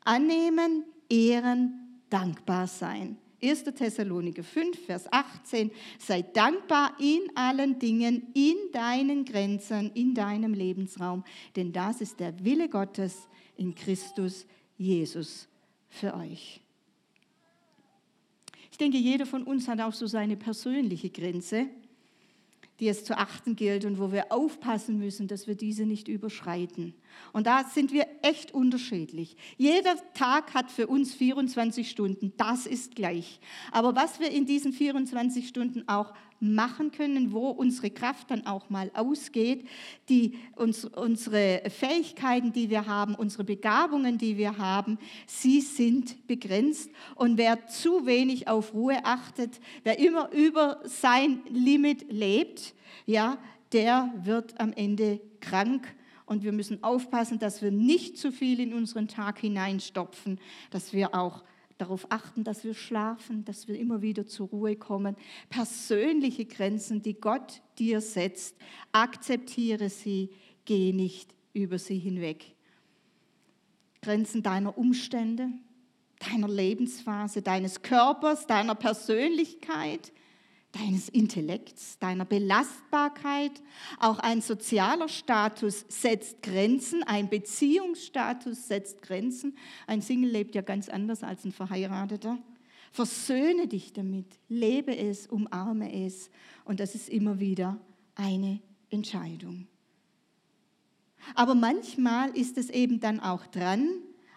Annehmen, 0.05 0.85
ehren, 1.11 2.03
dankbar 2.09 2.67
sein. 2.67 3.19
1. 3.43 3.65
Thessaloniker 3.65 4.43
5, 4.43 4.87
Vers 4.87 5.13
18, 5.13 5.71
sei 5.99 6.23
dankbar 6.23 6.97
in 6.99 7.21
allen 7.35 7.79
Dingen, 7.79 8.29
in 8.35 8.57
deinen 8.73 9.25
Grenzen, 9.25 9.91
in 9.93 10.15
deinem 10.15 10.55
Lebensraum, 10.55 11.25
denn 11.55 11.73
das 11.73 12.01
ist 12.01 12.19
der 12.21 12.45
Wille 12.45 12.69
Gottes 12.69 13.29
in 13.57 13.75
Christus 13.75 14.47
Jesus 14.79 15.49
für 15.89 16.15
euch. 16.15 16.61
Ich 18.71 18.79
denke, 18.79 18.99
jeder 18.99 19.25
von 19.25 19.43
uns 19.43 19.69
hat 19.69 19.81
auch 19.81 19.95
so 19.95 20.07
seine 20.07 20.37
persönliche 20.37 21.09
Grenze, 21.09 21.67
die 22.79 22.89
es 22.89 23.05
zu 23.05 23.17
achten 23.17 23.57
gilt 23.57 23.85
und 23.87 23.99
wo 23.99 24.13
wir 24.13 24.33
aufpassen 24.33 24.99
müssen, 24.99 25.29
dass 25.29 25.47
wir 25.47 25.55
diese 25.55 25.87
nicht 25.87 26.09
überschreiten. 26.09 26.95
Und 27.33 27.47
da 27.47 27.65
sind 27.65 27.93
wir 27.93 28.07
echt 28.23 28.53
unterschiedlich. 28.53 29.37
Jeder 29.57 29.97
Tag 30.15 30.55
hat 30.55 30.71
für 30.71 30.87
uns 30.87 31.15
24 31.15 31.91
Stunden, 31.91 32.33
das 32.37 32.67
ist 32.67 32.95
gleich. 32.95 33.41
Aber 33.73 33.95
was 33.95 34.21
wir 34.21 34.31
in 34.31 34.47
diesen 34.47 34.73
24 34.73 35.47
Stunden 35.49 35.89
auch 35.89 36.13
machen 36.41 36.93
können, 36.93 37.33
wo 37.33 37.49
unsere 37.49 37.91
Kraft 37.91 38.31
dann 38.31 38.47
auch 38.47 38.69
mal 38.69 38.91
ausgeht, 38.95 39.67
die, 40.09 40.39
uns, 40.55 40.85
unsere 40.85 41.63
Fähigkeiten, 41.71 42.53
die 42.53 42.71
wir 42.71 42.87
haben, 42.87 43.15
unsere 43.15 43.45
Begabungen, 43.45 44.19
die 44.19 44.37
wir 44.37 44.59
haben, 44.59 44.99
sie 45.27 45.61
sind 45.61 46.27
begrenzt. 46.27 46.91
Und 47.15 47.39
wer 47.39 47.67
zu 47.69 48.07
wenig 48.07 48.49
auf 48.49 48.75
Ruhe 48.75 49.05
achtet, 49.05 49.61
wer 49.83 49.99
immer 49.99 50.31
über 50.33 50.81
sein 50.85 51.41
Limit 51.49 52.13
lebt, 52.13 52.75
ja, 53.07 53.39
der 53.73 54.13
wird 54.23 54.59
am 54.61 54.73
Ende 54.73 55.21
krank 55.41 55.95
und 56.27 56.43
wir 56.43 56.53
müssen 56.53 56.83
aufpassen, 56.83 57.39
dass 57.39 57.63
wir 57.63 57.71
nicht 57.71 58.19
zu 58.19 58.33
viel 58.33 58.61
in 58.61 58.75
unseren 58.75 59.09
Tag 59.09 59.39
hineinstopfen, 59.39 60.39
dass 60.71 60.93
wir 60.93 61.15
auch 61.15 61.45
darauf 61.79 62.07
achten, 62.11 62.43
dass 62.43 62.65
wir 62.65 62.75
schlafen, 62.75 63.45
dass 63.45 63.69
wir 63.69 63.79
immer 63.79 64.03
wieder 64.03 64.27
zur 64.27 64.49
Ruhe 64.49 64.77
kommen. 64.77 65.17
Persönliche 65.49 66.45
Grenzen, 66.45 67.03
die 67.03 67.15
Gott 67.15 67.63
dir 67.79 68.01
setzt, 68.01 68.57
akzeptiere 68.93 69.89
sie, 69.89 70.31
geh 70.65 70.93
nicht 70.93 71.35
über 71.53 71.79
sie 71.79 71.99
hinweg. 71.99 72.55
Grenzen 74.03 74.43
deiner 74.43 74.77
Umstände, 74.77 75.51
deiner 76.31 76.49
Lebensphase, 76.49 77.43
deines 77.43 77.83
Körpers, 77.83 78.47
deiner 78.47 78.75
Persönlichkeit, 78.75 80.13
deines 80.73 81.09
Intellekts, 81.09 81.99
deiner 81.99 82.25
Belastbarkeit. 82.25 83.63
Auch 83.99 84.19
ein 84.19 84.41
sozialer 84.41 85.09
Status 85.09 85.85
setzt 85.89 86.43
Grenzen, 86.43 87.03
ein 87.03 87.29
Beziehungsstatus 87.29 88.69
setzt 88.69 89.03
Grenzen. 89.03 89.57
Ein 89.87 90.03
Single 90.03 90.31
lebt 90.31 90.55
ja 90.55 90.63
ganz 90.63 90.89
anders 90.89 91.23
als 91.23 91.45
ein 91.45 91.53
Verheirateter. 91.53 92.39
Versöhne 92.93 93.69
dich 93.69 93.93
damit, 93.93 94.39
lebe 94.49 94.97
es, 94.97 95.27
umarme 95.27 96.05
es. 96.07 96.31
Und 96.65 96.81
das 96.81 96.95
ist 96.95 97.09
immer 97.09 97.41
wieder 97.41 97.79
eine 98.15 98.61
Entscheidung. 98.91 99.67
Aber 101.35 101.55
manchmal 101.55 102.31
ist 102.37 102.57
es 102.57 102.71
eben 102.71 103.01
dann 103.01 103.21
auch 103.21 103.47
dran, 103.47 103.89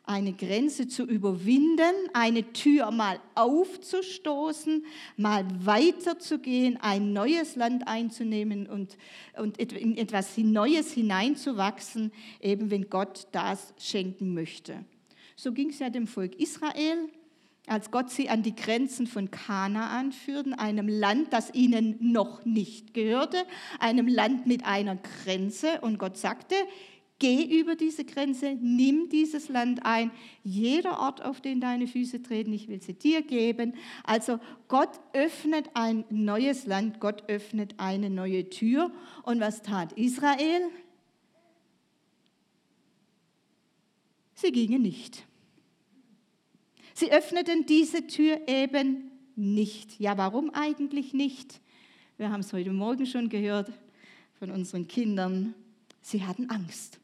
eine 0.09 0.33
Grenze 0.33 0.87
zu 0.87 1.03
überwinden, 1.03 1.93
eine 2.13 2.51
Tür 2.51 2.89
mal 2.89 3.19
aufzustoßen, 3.35 4.83
mal 5.17 5.45
weiterzugehen, 5.63 6.77
ein 6.81 7.13
neues 7.13 7.55
Land 7.55 7.87
einzunehmen 7.87 8.65
und, 8.65 8.97
und 9.37 9.59
in 9.59 9.95
etwas 9.97 10.35
Neues 10.37 10.93
hineinzuwachsen, 10.93 12.11
eben 12.41 12.71
wenn 12.71 12.89
Gott 12.89 13.27
das 13.33 13.71
schenken 13.77 14.33
möchte. 14.33 14.83
So 15.35 15.53
ging 15.53 15.69
es 15.69 15.77
ja 15.77 15.91
dem 15.91 16.07
Volk 16.07 16.39
Israel, 16.39 17.07
als 17.67 17.91
Gott 17.91 18.09
sie 18.09 18.29
an 18.29 18.41
die 18.41 18.55
Grenzen 18.55 19.05
von 19.05 19.29
Kanaan 19.29 20.11
führte, 20.11 20.57
einem 20.57 20.87
Land, 20.87 21.33
das 21.33 21.53
ihnen 21.53 21.97
noch 21.99 22.45
nicht 22.45 22.95
gehörte, 22.95 23.45
einem 23.79 24.07
Land 24.07 24.47
mit 24.47 24.65
einer 24.65 24.95
Grenze. 24.95 25.81
Und 25.81 25.99
Gott 25.99 26.17
sagte, 26.17 26.55
Geh 27.19 27.59
über 27.59 27.75
diese 27.75 28.05
Grenze, 28.05 28.57
nimm 28.61 29.09
dieses 29.09 29.49
Land 29.49 29.85
ein. 29.85 30.09
Jeder 30.45 30.99
Ort, 30.99 31.21
auf 31.21 31.41
den 31.41 31.59
deine 31.59 31.85
Füße 31.85 32.23
treten, 32.23 32.53
ich 32.53 32.69
will 32.69 32.81
sie 32.81 32.93
dir 32.93 33.21
geben. 33.21 33.73
Also 34.05 34.39
Gott 34.69 35.01
öffnet 35.11 35.69
ein 35.73 36.05
neues 36.09 36.65
Land, 36.65 37.01
Gott 37.01 37.27
öffnet 37.27 37.75
eine 37.77 38.09
neue 38.09 38.49
Tür. 38.49 38.89
Und 39.23 39.41
was 39.41 39.61
tat 39.61 39.91
Israel? 39.93 40.61
Sie 44.33 44.53
gingen 44.53 44.81
nicht. 44.81 45.25
Sie 46.93 47.11
öffneten 47.11 47.65
diese 47.65 48.07
Tür 48.07 48.47
eben 48.47 49.11
nicht. 49.35 49.99
Ja, 49.99 50.17
warum 50.17 50.51
eigentlich 50.51 51.13
nicht? 51.13 51.59
Wir 52.17 52.31
haben 52.31 52.41
es 52.41 52.53
heute 52.53 52.71
Morgen 52.71 53.05
schon 53.05 53.27
gehört 53.27 53.73
von 54.39 54.51
unseren 54.51 54.87
Kindern. 54.87 55.53
Sie 56.01 56.23
hatten 56.25 56.49
Angst 56.49 56.98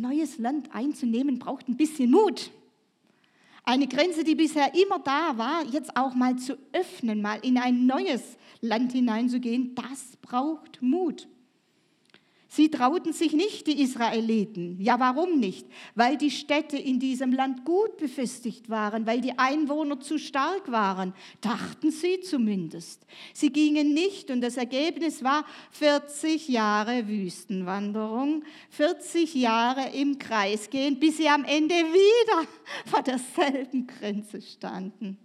neues 0.00 0.38
Land 0.38 0.74
einzunehmen, 0.74 1.38
braucht 1.38 1.68
ein 1.68 1.76
bisschen 1.76 2.10
Mut. 2.10 2.50
Eine 3.64 3.86
Grenze, 3.86 4.24
die 4.24 4.34
bisher 4.34 4.74
immer 4.74 4.98
da 4.98 5.36
war, 5.36 5.64
jetzt 5.66 5.96
auch 5.96 6.14
mal 6.14 6.36
zu 6.36 6.56
öffnen, 6.72 7.20
mal 7.20 7.38
in 7.42 7.58
ein 7.58 7.86
neues 7.86 8.38
Land 8.60 8.92
hineinzugehen, 8.92 9.74
das 9.74 10.16
braucht 10.22 10.80
Mut. 10.80 11.28
Sie 12.50 12.70
trauten 12.70 13.12
sich 13.12 13.34
nicht, 13.34 13.66
die 13.66 13.82
Israeliten. 13.82 14.80
Ja, 14.80 14.98
warum 14.98 15.38
nicht? 15.38 15.66
Weil 15.94 16.16
die 16.16 16.30
Städte 16.30 16.78
in 16.78 16.98
diesem 16.98 17.30
Land 17.32 17.66
gut 17.66 17.98
befestigt 17.98 18.70
waren, 18.70 19.06
weil 19.06 19.20
die 19.20 19.38
Einwohner 19.38 20.00
zu 20.00 20.18
stark 20.18 20.72
waren, 20.72 21.12
dachten 21.42 21.90
sie 21.90 22.20
zumindest. 22.20 23.04
Sie 23.34 23.52
gingen 23.52 23.92
nicht 23.92 24.30
und 24.30 24.40
das 24.40 24.56
Ergebnis 24.56 25.22
war 25.22 25.44
40 25.72 26.48
Jahre 26.48 27.06
Wüstenwanderung, 27.06 28.42
40 28.70 29.34
Jahre 29.34 29.90
im 29.90 30.18
Kreis 30.18 30.70
gehen, 30.70 30.98
bis 30.98 31.18
sie 31.18 31.28
am 31.28 31.44
Ende 31.44 31.74
wieder 31.74 32.48
vor 32.86 33.02
derselben 33.02 33.86
Grenze 33.86 34.40
standen 34.40 35.18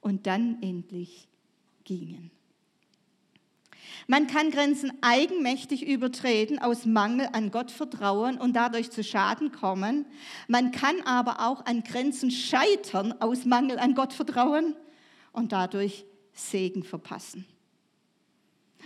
und 0.00 0.24
dann 0.28 0.62
endlich 0.62 1.28
gingen. 1.82 2.30
Man 4.06 4.26
kann 4.26 4.50
Grenzen 4.50 4.92
eigenmächtig 5.00 5.86
übertreten 5.86 6.58
aus 6.58 6.86
Mangel 6.86 7.28
an 7.32 7.50
Gottvertrauen 7.50 8.38
und 8.38 8.54
dadurch 8.54 8.90
zu 8.90 9.04
Schaden 9.04 9.52
kommen. 9.52 10.06
Man 10.48 10.72
kann 10.72 11.00
aber 11.04 11.46
auch 11.46 11.64
an 11.66 11.82
Grenzen 11.82 12.30
scheitern 12.30 13.14
aus 13.20 13.44
Mangel 13.44 13.78
an 13.78 13.94
Gottvertrauen 13.94 14.76
und 15.32 15.52
dadurch 15.52 16.04
Segen 16.32 16.82
verpassen. 16.82 17.46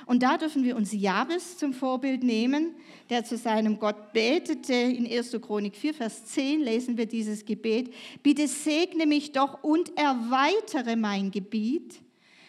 Und 0.07 0.23
da 0.23 0.37
dürfen 0.37 0.65
wir 0.65 0.77
uns 0.77 0.93
Jabes 0.93 1.57
zum 1.57 1.73
Vorbild 1.73 2.23
nehmen, 2.23 2.75
der 3.11 3.25
zu 3.25 3.37
seinem 3.37 3.79
Gott 3.79 4.13
betete. 4.13 4.75
In 4.75 5.07
1. 5.07 5.39
Chronik 5.41 5.77
4, 5.77 5.95
Vers 5.95 6.27
10 6.27 6.61
lesen 6.61 6.97
wir 6.97 7.07
dieses 7.07 7.45
Gebet. 7.45 7.95
Bitte 8.23 8.47
segne 8.49 9.07
mich 9.07 9.33
doch 9.33 9.63
und 9.63 9.97
erweitere 9.97 10.97
mein 10.97 11.31
Gebiet. 11.31 12.04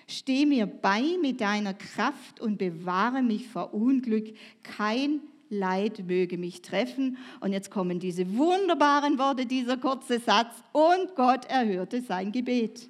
Steh 0.08 0.46
mir 0.46 0.68
bei 0.68 1.04
mit 1.22 1.41
deiner 1.41 1.74
Kraft 1.74 2.39
und 2.39 2.58
bewahre 2.58 3.24
mich 3.24 3.48
vor 3.48 3.74
Unglück. 3.74 4.36
Kein 4.63 5.22
Leid 5.50 6.06
möge 6.06 6.38
mich 6.38 6.62
treffen. 6.62 7.18
Und 7.39 7.54
jetzt 7.54 7.72
kommen 7.72 8.00
diese 8.00 8.36
wunderbaren 8.36 9.18
Worte, 9.18 9.46
dieser 9.46 9.78
kurze 9.78 10.20
Satz. 10.20 10.63
Und 10.72 11.15
Gott 11.15 11.46
erhörte 11.46 12.02
sein 12.02 12.32
Gebet. 12.32 12.89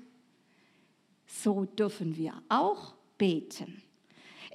So 1.25 1.65
dürfen 1.65 2.17
wir 2.17 2.33
auch 2.49 2.95
beten. 3.17 3.81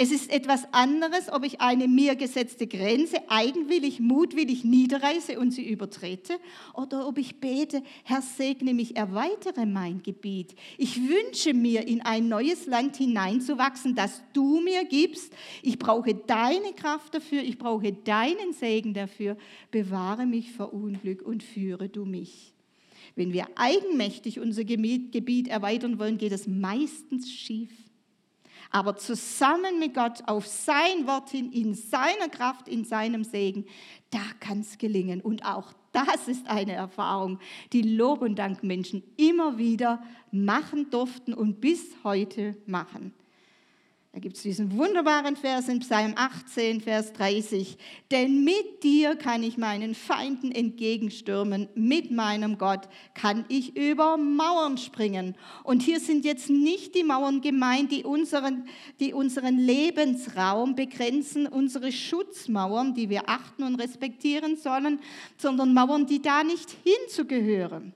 Es 0.02 0.10
ist 0.12 0.32
etwas 0.32 0.66
anderes, 0.72 1.30
ob 1.30 1.44
ich 1.44 1.60
eine 1.60 1.86
mir 1.86 2.16
gesetzte 2.16 2.66
Grenze 2.66 3.18
eigenwillig, 3.28 4.00
mutwillig 4.00 4.64
niederreiße 4.64 5.38
und 5.38 5.50
sie 5.50 5.68
übertrete, 5.68 6.38
oder 6.72 7.06
ob 7.06 7.18
ich 7.18 7.38
bete, 7.38 7.82
Herr, 8.04 8.22
segne 8.22 8.72
mich, 8.72 8.96
erweitere 8.96 9.66
mein 9.66 10.02
Gebiet. 10.02 10.54
Ich 10.78 10.96
wünsche 11.06 11.52
mir, 11.52 11.86
in 11.86 12.00
ein 12.00 12.28
neues 12.28 12.64
Land 12.64 12.96
hineinzuwachsen, 12.96 13.94
das 13.94 14.22
du 14.32 14.62
mir 14.62 14.86
gibst. 14.86 15.34
Ich 15.60 15.78
brauche 15.78 16.14
deine 16.14 16.72
Kraft 16.72 17.14
dafür, 17.14 17.42
ich 17.42 17.58
brauche 17.58 17.92
deinen 17.92 18.54
Segen 18.54 18.94
dafür. 18.94 19.36
Bewahre 19.70 20.24
mich 20.24 20.52
vor 20.52 20.72
Unglück 20.72 21.20
und 21.20 21.42
führe 21.42 21.90
du 21.90 22.06
mich. 22.06 22.54
Wenn 23.16 23.34
wir 23.34 23.48
eigenmächtig 23.54 24.40
unser 24.40 24.64
Gebiet 24.64 25.48
erweitern 25.48 25.98
wollen, 25.98 26.16
geht 26.16 26.32
es 26.32 26.46
meistens 26.46 27.30
schief 27.30 27.68
aber 28.70 28.96
zusammen 28.96 29.78
mit 29.78 29.94
Gott 29.94 30.22
auf 30.26 30.46
sein 30.46 31.06
Wort 31.06 31.30
hin, 31.30 31.52
in 31.52 31.74
seiner 31.74 32.28
Kraft, 32.30 32.68
in 32.68 32.84
seinem 32.84 33.24
Segen, 33.24 33.66
da 34.10 34.22
kann 34.38 34.60
es 34.60 34.78
gelingen. 34.78 35.20
Und 35.20 35.44
auch 35.44 35.72
das 35.92 36.28
ist 36.28 36.46
eine 36.48 36.72
Erfahrung, 36.72 37.38
die 37.72 37.82
Lob 37.82 38.22
und 38.22 38.36
Dank 38.36 38.62
Menschen 38.62 39.02
immer 39.16 39.58
wieder 39.58 40.02
machen 40.30 40.90
durften 40.90 41.34
und 41.34 41.60
bis 41.60 41.96
heute 42.04 42.56
machen. 42.66 43.12
Da 44.12 44.18
gibt 44.18 44.36
es 44.36 44.42
diesen 44.42 44.76
wunderbaren 44.76 45.36
Vers 45.36 45.68
in 45.68 45.78
Psalm 45.78 46.14
18, 46.16 46.80
Vers 46.80 47.12
30. 47.12 47.78
Denn 48.10 48.42
mit 48.42 48.82
dir 48.82 49.14
kann 49.14 49.44
ich 49.44 49.56
meinen 49.56 49.94
Feinden 49.94 50.50
entgegenstürmen, 50.50 51.68
mit 51.76 52.10
meinem 52.10 52.58
Gott 52.58 52.88
kann 53.14 53.44
ich 53.48 53.76
über 53.76 54.16
Mauern 54.16 54.78
springen. 54.78 55.36
Und 55.62 55.82
hier 55.82 56.00
sind 56.00 56.24
jetzt 56.24 56.50
nicht 56.50 56.96
die 56.96 57.04
Mauern 57.04 57.40
gemeint, 57.40 57.92
die 57.92 58.02
unseren, 58.02 58.64
die 58.98 59.14
unseren 59.14 59.58
Lebensraum 59.58 60.74
begrenzen, 60.74 61.46
unsere 61.46 61.92
Schutzmauern, 61.92 62.94
die 62.94 63.10
wir 63.10 63.28
achten 63.28 63.62
und 63.62 63.76
respektieren 63.76 64.56
sollen, 64.56 64.98
sondern 65.36 65.72
Mauern, 65.72 66.06
die 66.06 66.20
da 66.20 66.42
nicht 66.42 66.74
hinzugehören. 66.82 67.94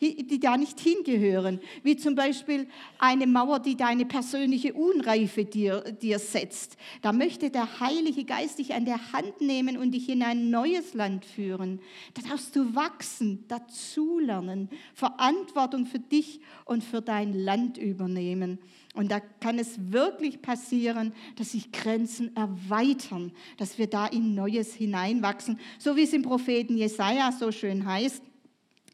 Die 0.00 0.40
da 0.40 0.56
nicht 0.56 0.80
hingehören, 0.80 1.60
wie 1.82 1.96
zum 1.96 2.14
Beispiel 2.14 2.66
eine 2.98 3.26
Mauer, 3.26 3.60
die 3.60 3.76
deine 3.76 4.06
persönliche 4.06 4.72
Unreife 4.72 5.44
dir, 5.44 5.80
dir 5.80 6.18
setzt. 6.18 6.76
Da 7.02 7.12
möchte 7.12 7.50
der 7.50 7.80
Heilige 7.80 8.24
Geist 8.24 8.58
dich 8.58 8.72
an 8.72 8.86
der 8.86 9.12
Hand 9.12 9.40
nehmen 9.40 9.76
und 9.76 9.92
dich 9.92 10.08
in 10.08 10.22
ein 10.22 10.50
neues 10.50 10.94
Land 10.94 11.24
führen. 11.24 11.80
Da 12.14 12.22
darfst 12.28 12.56
du 12.56 12.74
wachsen, 12.74 13.44
dazulernen, 13.48 14.70
Verantwortung 14.94 15.86
für 15.86 15.98
dich 15.98 16.40
und 16.64 16.82
für 16.82 17.02
dein 17.02 17.32
Land 17.32 17.76
übernehmen. 17.76 18.58
Und 18.94 19.10
da 19.10 19.20
kann 19.20 19.58
es 19.58 19.92
wirklich 19.92 20.42
passieren, 20.42 21.12
dass 21.36 21.52
sich 21.52 21.70
Grenzen 21.70 22.34
erweitern, 22.34 23.32
dass 23.56 23.78
wir 23.78 23.86
da 23.86 24.06
in 24.06 24.34
Neues 24.34 24.74
hineinwachsen, 24.74 25.60
so 25.78 25.94
wie 25.94 26.02
es 26.02 26.12
im 26.12 26.22
Propheten 26.22 26.76
Jesaja 26.76 27.30
so 27.32 27.52
schön 27.52 27.86
heißt. 27.86 28.29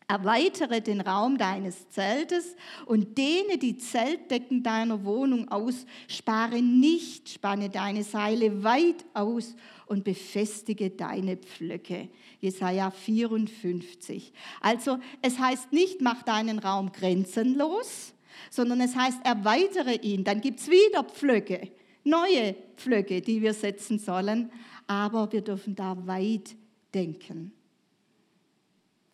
Erweitere 0.08 0.80
den 0.80 1.00
Raum 1.00 1.36
deines 1.36 1.88
Zeltes 1.90 2.54
und 2.86 3.18
dehne 3.18 3.58
die 3.58 3.76
Zeltdecken 3.76 4.62
deiner 4.62 5.04
Wohnung 5.04 5.48
aus. 5.48 5.84
Spare 6.06 6.62
nicht, 6.62 7.28
spanne 7.28 7.70
deine 7.70 8.04
Seile 8.04 8.62
weit 8.62 9.04
aus 9.14 9.56
und 9.86 10.04
befestige 10.04 10.90
deine 10.90 11.36
Pflöcke. 11.36 12.08
Jesaja 12.40 12.92
54. 12.92 14.32
Also, 14.60 14.98
es 15.22 15.40
heißt 15.40 15.72
nicht, 15.72 16.00
mach 16.00 16.22
deinen 16.22 16.60
Raum 16.60 16.92
grenzenlos, 16.92 18.14
sondern 18.50 18.80
es 18.82 18.94
heißt, 18.94 19.24
erweitere 19.24 19.96
ihn. 19.96 20.22
Dann 20.22 20.40
gibt 20.40 20.60
es 20.60 20.70
wieder 20.70 21.02
Pflöcke, 21.02 21.72
neue 22.04 22.54
Pflöcke, 22.76 23.20
die 23.22 23.42
wir 23.42 23.54
setzen 23.54 23.98
sollen. 23.98 24.52
Aber 24.86 25.32
wir 25.32 25.40
dürfen 25.40 25.74
da 25.74 25.96
weit 26.06 26.54
denken. 26.94 27.52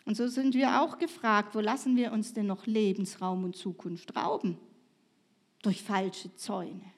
Und 0.05 0.17
so 0.17 0.27
sind 0.27 0.55
wir 0.55 0.83
auch 0.83 0.99
gefragt, 0.99 1.55
wo 1.55 1.61
lassen 1.61 1.97
wir 1.97 2.13
uns 2.13 2.33
denn 2.33 2.47
noch 2.47 2.67
Lebensraum 2.67 3.45
und 3.45 3.57
Zukunft 3.57 4.17
rauben? 4.17 4.59
Durch 5.63 5.83
falsche 5.83 6.35
Zäune, 6.35 6.93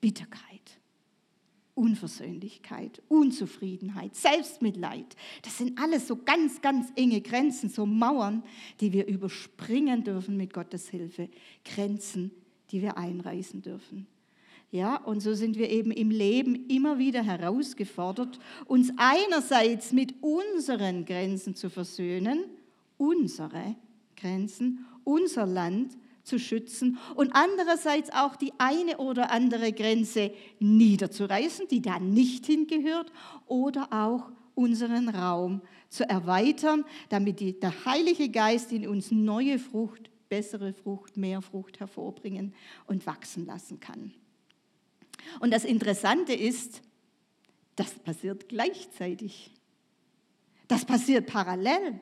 Bitterkeit, 0.00 0.78
Unversöhnlichkeit, 1.74 3.02
Unzufriedenheit, 3.08 4.14
Selbstmitleid. 4.14 5.16
Das 5.40 5.56
sind 5.56 5.78
alles 5.80 6.06
so 6.06 6.16
ganz, 6.16 6.60
ganz 6.60 6.92
enge 6.96 7.22
Grenzen, 7.22 7.70
so 7.70 7.86
Mauern, 7.86 8.42
die 8.80 8.92
wir 8.92 9.06
überspringen 9.06 10.04
dürfen 10.04 10.36
mit 10.36 10.52
Gottes 10.52 10.90
Hilfe. 10.90 11.30
Grenzen, 11.64 12.30
die 12.70 12.82
wir 12.82 12.98
einreißen 12.98 13.62
dürfen. 13.62 14.06
Ja, 14.72 14.96
und 14.96 15.20
so 15.20 15.34
sind 15.34 15.58
wir 15.58 15.68
eben 15.68 15.90
im 15.90 16.10
Leben 16.10 16.68
immer 16.68 16.98
wieder 16.98 17.24
herausgefordert, 17.24 18.38
uns 18.66 18.92
einerseits 18.96 19.92
mit 19.92 20.14
unseren 20.22 21.04
Grenzen 21.04 21.56
zu 21.56 21.70
versöhnen, 21.70 22.44
unsere 22.96 23.74
Grenzen, 24.16 24.86
unser 25.02 25.46
Land 25.46 25.96
zu 26.22 26.38
schützen 26.38 26.98
und 27.16 27.32
andererseits 27.32 28.10
auch 28.12 28.36
die 28.36 28.52
eine 28.58 28.98
oder 28.98 29.32
andere 29.32 29.72
Grenze 29.72 30.32
niederzureißen, 30.60 31.66
die 31.66 31.82
da 31.82 31.98
nicht 31.98 32.46
hingehört, 32.46 33.10
oder 33.46 33.88
auch 33.90 34.30
unseren 34.54 35.08
Raum 35.08 35.62
zu 35.88 36.08
erweitern, 36.08 36.84
damit 37.08 37.40
die, 37.40 37.58
der 37.58 37.84
Heilige 37.84 38.28
Geist 38.28 38.70
in 38.70 38.86
uns 38.86 39.10
neue 39.10 39.58
Frucht, 39.58 40.10
bessere 40.28 40.72
Frucht, 40.72 41.16
mehr 41.16 41.42
Frucht 41.42 41.80
hervorbringen 41.80 42.54
und 42.86 43.04
wachsen 43.06 43.46
lassen 43.46 43.80
kann. 43.80 44.12
Und 45.40 45.52
das 45.52 45.64
Interessante 45.64 46.32
ist, 46.32 46.82
das 47.76 47.90
passiert 47.94 48.48
gleichzeitig. 48.48 49.52
Das 50.68 50.84
passiert 50.84 51.26
parallel. 51.26 52.00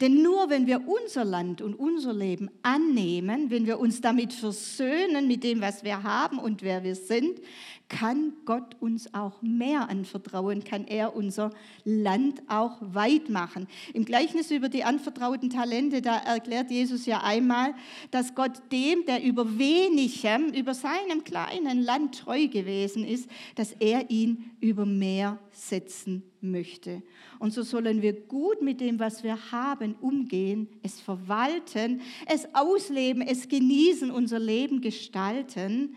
Denn 0.00 0.22
nur 0.22 0.50
wenn 0.50 0.66
wir 0.66 0.88
unser 0.88 1.24
Land 1.24 1.62
und 1.62 1.74
unser 1.74 2.12
Leben 2.12 2.50
annehmen, 2.62 3.50
wenn 3.50 3.66
wir 3.66 3.78
uns 3.78 4.00
damit 4.00 4.32
versöhnen 4.32 5.28
mit 5.28 5.44
dem, 5.44 5.60
was 5.60 5.84
wir 5.84 6.02
haben 6.02 6.38
und 6.38 6.62
wer 6.62 6.82
wir 6.82 6.96
sind, 6.96 7.40
kann 7.88 8.34
Gott 8.44 8.76
uns 8.80 9.14
auch 9.14 9.40
mehr 9.40 9.88
anvertrauen, 9.88 10.62
kann 10.62 10.86
er 10.86 11.16
unser 11.16 11.50
Land 11.84 12.42
auch 12.46 12.76
weit 12.80 13.30
machen. 13.30 13.66
Im 13.94 14.04
Gleichnis 14.04 14.50
über 14.50 14.68
die 14.68 14.84
anvertrauten 14.84 15.48
Talente, 15.48 16.02
da 16.02 16.18
erklärt 16.18 16.70
Jesus 16.70 17.06
ja 17.06 17.22
einmal, 17.22 17.74
dass 18.10 18.34
Gott 18.34 18.60
dem, 18.70 19.06
der 19.06 19.22
über 19.22 19.58
wenigem, 19.58 20.52
über 20.52 20.74
seinem 20.74 21.24
kleinen 21.24 21.82
Land 21.82 22.18
treu 22.18 22.46
gewesen 22.48 23.04
ist, 23.04 23.30
dass 23.54 23.72
er 23.72 24.10
ihn 24.10 24.50
über 24.60 24.84
mehr 24.84 25.38
setzen 25.50 26.22
möchte. 26.40 27.02
Und 27.38 27.52
so 27.52 27.62
sollen 27.62 28.02
wir 28.02 28.12
gut 28.12 28.60
mit 28.60 28.80
dem, 28.80 28.98
was 28.98 29.22
wir 29.22 29.50
haben, 29.50 29.94
umgehen, 30.00 30.68
es 30.82 31.00
verwalten, 31.00 32.02
es 32.26 32.54
ausleben, 32.54 33.22
es 33.22 33.48
genießen, 33.48 34.10
unser 34.10 34.38
Leben 34.38 34.80
gestalten 34.80 35.96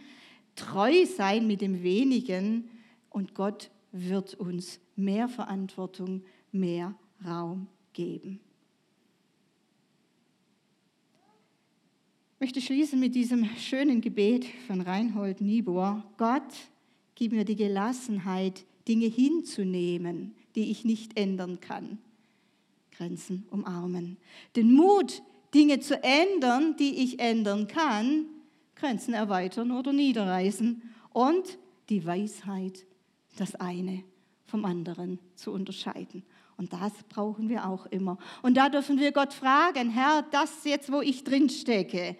treu 0.55 1.05
sein 1.05 1.47
mit 1.47 1.61
dem 1.61 1.83
wenigen 1.83 2.69
und 3.09 3.33
Gott 3.35 3.69
wird 3.91 4.35
uns 4.35 4.79
mehr 4.95 5.27
Verantwortung, 5.27 6.23
mehr 6.51 6.95
Raum 7.25 7.67
geben. 7.93 8.39
Ich 12.35 12.39
möchte 12.39 12.61
schließen 12.61 12.99
mit 12.99 13.13
diesem 13.13 13.45
schönen 13.57 14.01
Gebet 14.01 14.45
von 14.65 14.81
Reinhold 14.81 15.41
Niebuhr. 15.41 16.03
Gott, 16.17 16.41
gib 17.13 17.33
mir 17.33 17.45
die 17.45 17.55
Gelassenheit, 17.55 18.65
Dinge 18.87 19.05
hinzunehmen, 19.05 20.33
die 20.55 20.71
ich 20.71 20.83
nicht 20.83 21.19
ändern 21.19 21.59
kann. 21.59 21.99
Grenzen 22.97 23.45
umarmen. 23.51 24.17
Den 24.55 24.73
Mut, 24.73 25.21
Dinge 25.53 25.81
zu 25.81 26.03
ändern, 26.03 26.75
die 26.77 27.03
ich 27.03 27.19
ändern 27.19 27.67
kann. 27.67 28.25
Grenzen 28.81 29.13
erweitern 29.13 29.71
oder 29.71 29.93
niederreißen 29.93 30.81
und 31.13 31.59
die 31.89 32.03
Weisheit, 32.05 32.85
das 33.37 33.55
eine 33.55 34.03
vom 34.47 34.65
anderen 34.65 35.19
zu 35.35 35.51
unterscheiden. 35.51 36.23
Und 36.57 36.73
das 36.73 36.91
brauchen 37.07 37.47
wir 37.47 37.67
auch 37.67 37.85
immer. 37.85 38.17
Und 38.41 38.57
da 38.57 38.69
dürfen 38.69 38.99
wir 38.99 39.11
Gott 39.11 39.33
fragen, 39.33 39.91
Herr, 39.91 40.23
das 40.31 40.63
jetzt, 40.63 40.91
wo 40.91 41.01
ich 41.01 41.23
drin 41.23 41.49
stecke, 41.49 42.17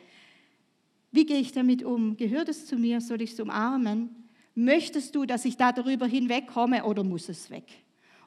wie 1.11 1.25
gehe 1.25 1.39
ich 1.39 1.51
damit 1.51 1.83
um? 1.83 2.15
Gehört 2.15 2.47
es 2.47 2.67
zu 2.67 2.77
mir? 2.77 3.01
Soll 3.01 3.21
ich 3.21 3.33
es 3.33 3.39
umarmen? 3.39 4.15
Möchtest 4.53 5.15
du, 5.15 5.25
dass 5.25 5.45
ich 5.45 5.57
da 5.57 5.71
darüber 5.71 6.05
hinwegkomme 6.05 6.85
oder 6.85 7.03
muss 7.03 7.27
es 7.27 7.49
weg? 7.49 7.65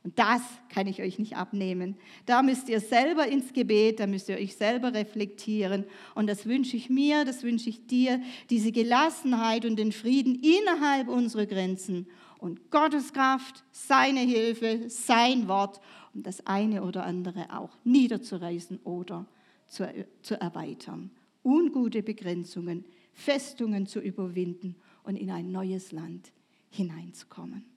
Und 0.05 0.19
das 0.19 0.43
kann 0.69 0.87
ich 0.87 1.01
euch 1.01 1.19
nicht 1.19 1.35
abnehmen. 1.35 1.97
Da 2.27 2.43
müsst 2.43 2.69
ihr 2.69 2.81
selber 2.81 3.27
ins 3.27 3.55
Gebet, 3.55 4.01
da 4.01 4.07
müsst 4.07 4.29
ihr 4.29 4.37
euch 4.37 4.55
selber 4.55 4.93
reflektieren. 4.93 5.87
Und 6.15 6.27
das 6.27 6.45
wünsche 6.45 6.77
ich 6.77 6.91
mir, 6.91 7.25
das 7.25 7.43
wünsche 7.43 7.71
ich 7.71 7.87
dir, 7.87 8.21
diese 8.51 8.71
Gelassenheit 8.71 9.65
und 9.65 9.77
den 9.77 9.93
Frieden 9.93 10.35
innerhalb 10.35 11.09
unserer 11.09 11.47
Grenzen. 11.47 12.07
Und 12.39 12.71
Gottes 12.71 13.15
Kraft, 13.15 13.65
seine 13.73 14.21
Hilfe, 14.21 14.91
sein 14.91 15.49
Wort, 15.49 15.81
um 16.13 16.23
das 16.23 16.47
eine 16.47 16.83
oder 16.83 17.05
andere 17.05 17.47
auch 17.59 17.71
niederzureißen 17.85 18.81
oder 18.85 19.25
zu, 19.67 19.89
zu 20.21 20.39
erweitern. 20.39 21.11
Ungute 21.43 22.03
Begrenzungen, 22.03 22.85
Festungen 23.15 23.87
zu 23.87 24.01
überwinden 24.01 24.77
und 25.03 25.17
in 25.17 25.31
ein 25.31 25.51
neues 25.51 25.93
Land 25.93 26.31
hineinzukommen. 26.69 27.74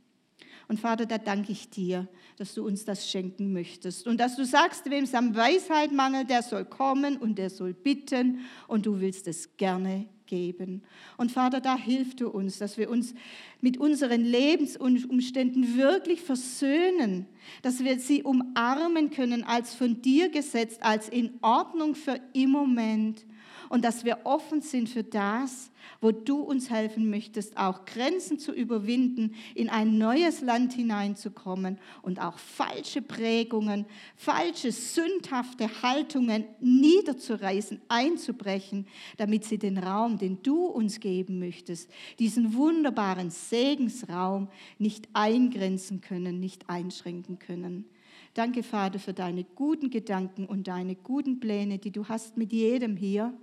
Und 0.67 0.79
Vater, 0.79 1.05
da 1.05 1.17
danke 1.17 1.51
ich 1.51 1.69
dir, 1.69 2.07
dass 2.37 2.53
du 2.53 2.65
uns 2.65 2.83
das 2.83 3.09
schenken 3.09 3.53
möchtest 3.53 4.05
und 4.05 4.19
dass 4.19 4.35
du 4.35 4.45
sagst, 4.45 4.89
wem 4.89 5.05
es 5.05 5.13
am 5.13 5.35
Weisheit 5.35 5.93
mangelt, 5.93 6.29
der 6.29 6.43
soll 6.43 6.65
kommen 6.65 7.17
und 7.17 7.37
der 7.37 7.49
soll 7.49 7.73
bitten 7.73 8.41
und 8.67 8.85
du 8.85 8.99
willst 8.99 9.27
es 9.27 9.55
gerne 9.55 10.07
geben. 10.25 10.83
Und 11.15 11.31
Vater, 11.31 11.61
da 11.61 11.77
hilft 11.77 12.19
du 12.19 12.29
uns, 12.29 12.57
dass 12.57 12.77
wir 12.77 12.89
uns 12.89 13.13
mit 13.61 13.77
unseren 13.77 14.21
Lebensumständen 14.21 15.77
wirklich 15.77 16.21
versöhnen, 16.21 17.27
dass 17.61 17.83
wir 17.83 17.97
sie 17.99 18.23
umarmen 18.23 19.09
können 19.09 19.43
als 19.43 19.73
von 19.73 20.01
dir 20.01 20.29
gesetzt, 20.29 20.83
als 20.83 21.07
in 21.07 21.39
Ordnung 21.41 21.95
für 21.95 22.19
im 22.33 22.51
Moment 22.51 23.25
und 23.69 23.83
dass 23.83 24.05
wir 24.05 24.19
offen 24.23 24.61
sind 24.61 24.89
für 24.89 25.03
das, 25.03 25.71
wo 26.01 26.11
du 26.11 26.41
uns 26.41 26.69
helfen 26.69 27.09
möchtest, 27.09 27.57
auch 27.57 27.85
Grenzen 27.85 28.39
zu 28.39 28.51
überwinden, 28.51 29.35
in 29.55 29.69
ein 29.69 29.97
neues 29.97 30.41
Land 30.41 30.73
hineinzukommen 30.73 31.79
und 32.01 32.21
auch 32.21 32.37
falsche 32.37 33.01
Prägungen, 33.01 33.85
falsche 34.15 34.71
sündhafte 34.71 35.69
Haltungen 35.81 36.45
niederzureißen, 36.59 37.81
einzubrechen, 37.87 38.87
damit 39.17 39.45
sie 39.45 39.57
den 39.57 39.77
Raum, 39.77 40.17
den 40.17 40.41
du 40.43 40.65
uns 40.65 40.99
geben 40.99 41.39
möchtest, 41.39 41.89
diesen 42.19 42.53
wunderbaren 42.53 43.29
Segensraum 43.29 44.49
nicht 44.77 45.07
eingrenzen 45.13 46.01
können, 46.01 46.39
nicht 46.39 46.69
einschränken 46.69 47.39
können. 47.39 47.85
Danke, 48.33 48.61
Vater, 48.61 48.99
für 48.99 49.13
deine 49.13 49.43
guten 49.43 49.89
Gedanken 49.89 50.45
und 50.45 50.67
deine 50.67 50.95
guten 50.95 51.39
Pläne, 51.39 51.79
die 51.79 51.89
du 51.89 52.07
hast 52.07 52.37
mit 52.37 52.53
jedem 52.53 52.95
hier 52.95 53.33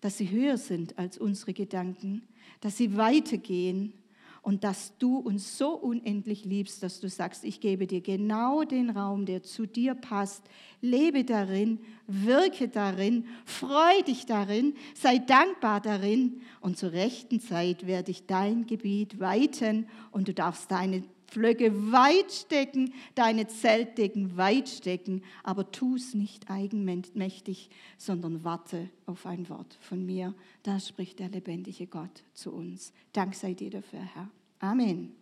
dass 0.00 0.18
sie 0.18 0.30
höher 0.30 0.56
sind 0.56 0.98
als 0.98 1.18
unsere 1.18 1.52
Gedanken, 1.52 2.22
dass 2.60 2.76
sie 2.76 2.96
weitergehen 2.96 3.92
und 4.42 4.64
dass 4.64 4.96
du 4.98 5.18
uns 5.18 5.58
so 5.58 5.74
unendlich 5.74 6.44
liebst, 6.44 6.82
dass 6.82 7.00
du 7.00 7.08
sagst, 7.08 7.44
ich 7.44 7.60
gebe 7.60 7.86
dir 7.86 8.00
genau 8.00 8.62
den 8.62 8.90
Raum, 8.90 9.26
der 9.26 9.42
zu 9.42 9.66
dir 9.66 9.94
passt. 9.94 10.42
Lebe 10.80 11.24
darin, 11.24 11.80
wirke 12.06 12.68
darin, 12.68 13.26
freu 13.44 14.02
dich 14.06 14.26
darin, 14.26 14.74
sei 14.94 15.18
dankbar 15.18 15.80
darin 15.80 16.40
und 16.60 16.78
zur 16.78 16.92
rechten 16.92 17.40
Zeit 17.40 17.86
werde 17.86 18.10
ich 18.10 18.26
dein 18.26 18.66
Gebiet 18.66 19.20
weiten 19.20 19.86
und 20.12 20.28
du 20.28 20.34
darfst 20.34 20.70
deine 20.70 21.02
Pflöcke 21.28 21.92
weit 21.92 22.32
stecken, 22.32 22.94
deine 23.14 23.46
Zeltdecken 23.46 24.36
weit 24.36 24.68
stecken, 24.68 25.22
aber 25.44 25.70
tu 25.70 25.96
es 25.96 26.14
nicht 26.14 26.50
eigenmächtig, 26.50 27.68
sondern 27.98 28.44
warte 28.44 28.88
auf 29.06 29.26
ein 29.26 29.48
Wort 29.48 29.76
von 29.80 30.04
mir. 30.04 30.34
Da 30.62 30.80
spricht 30.80 31.18
der 31.18 31.28
lebendige 31.28 31.86
Gott 31.86 32.24
zu 32.32 32.52
uns. 32.52 32.92
Dank 33.12 33.34
sei 33.34 33.52
dir 33.52 33.70
dafür, 33.70 34.00
Herr. 34.00 34.28
Amen. 34.58 35.17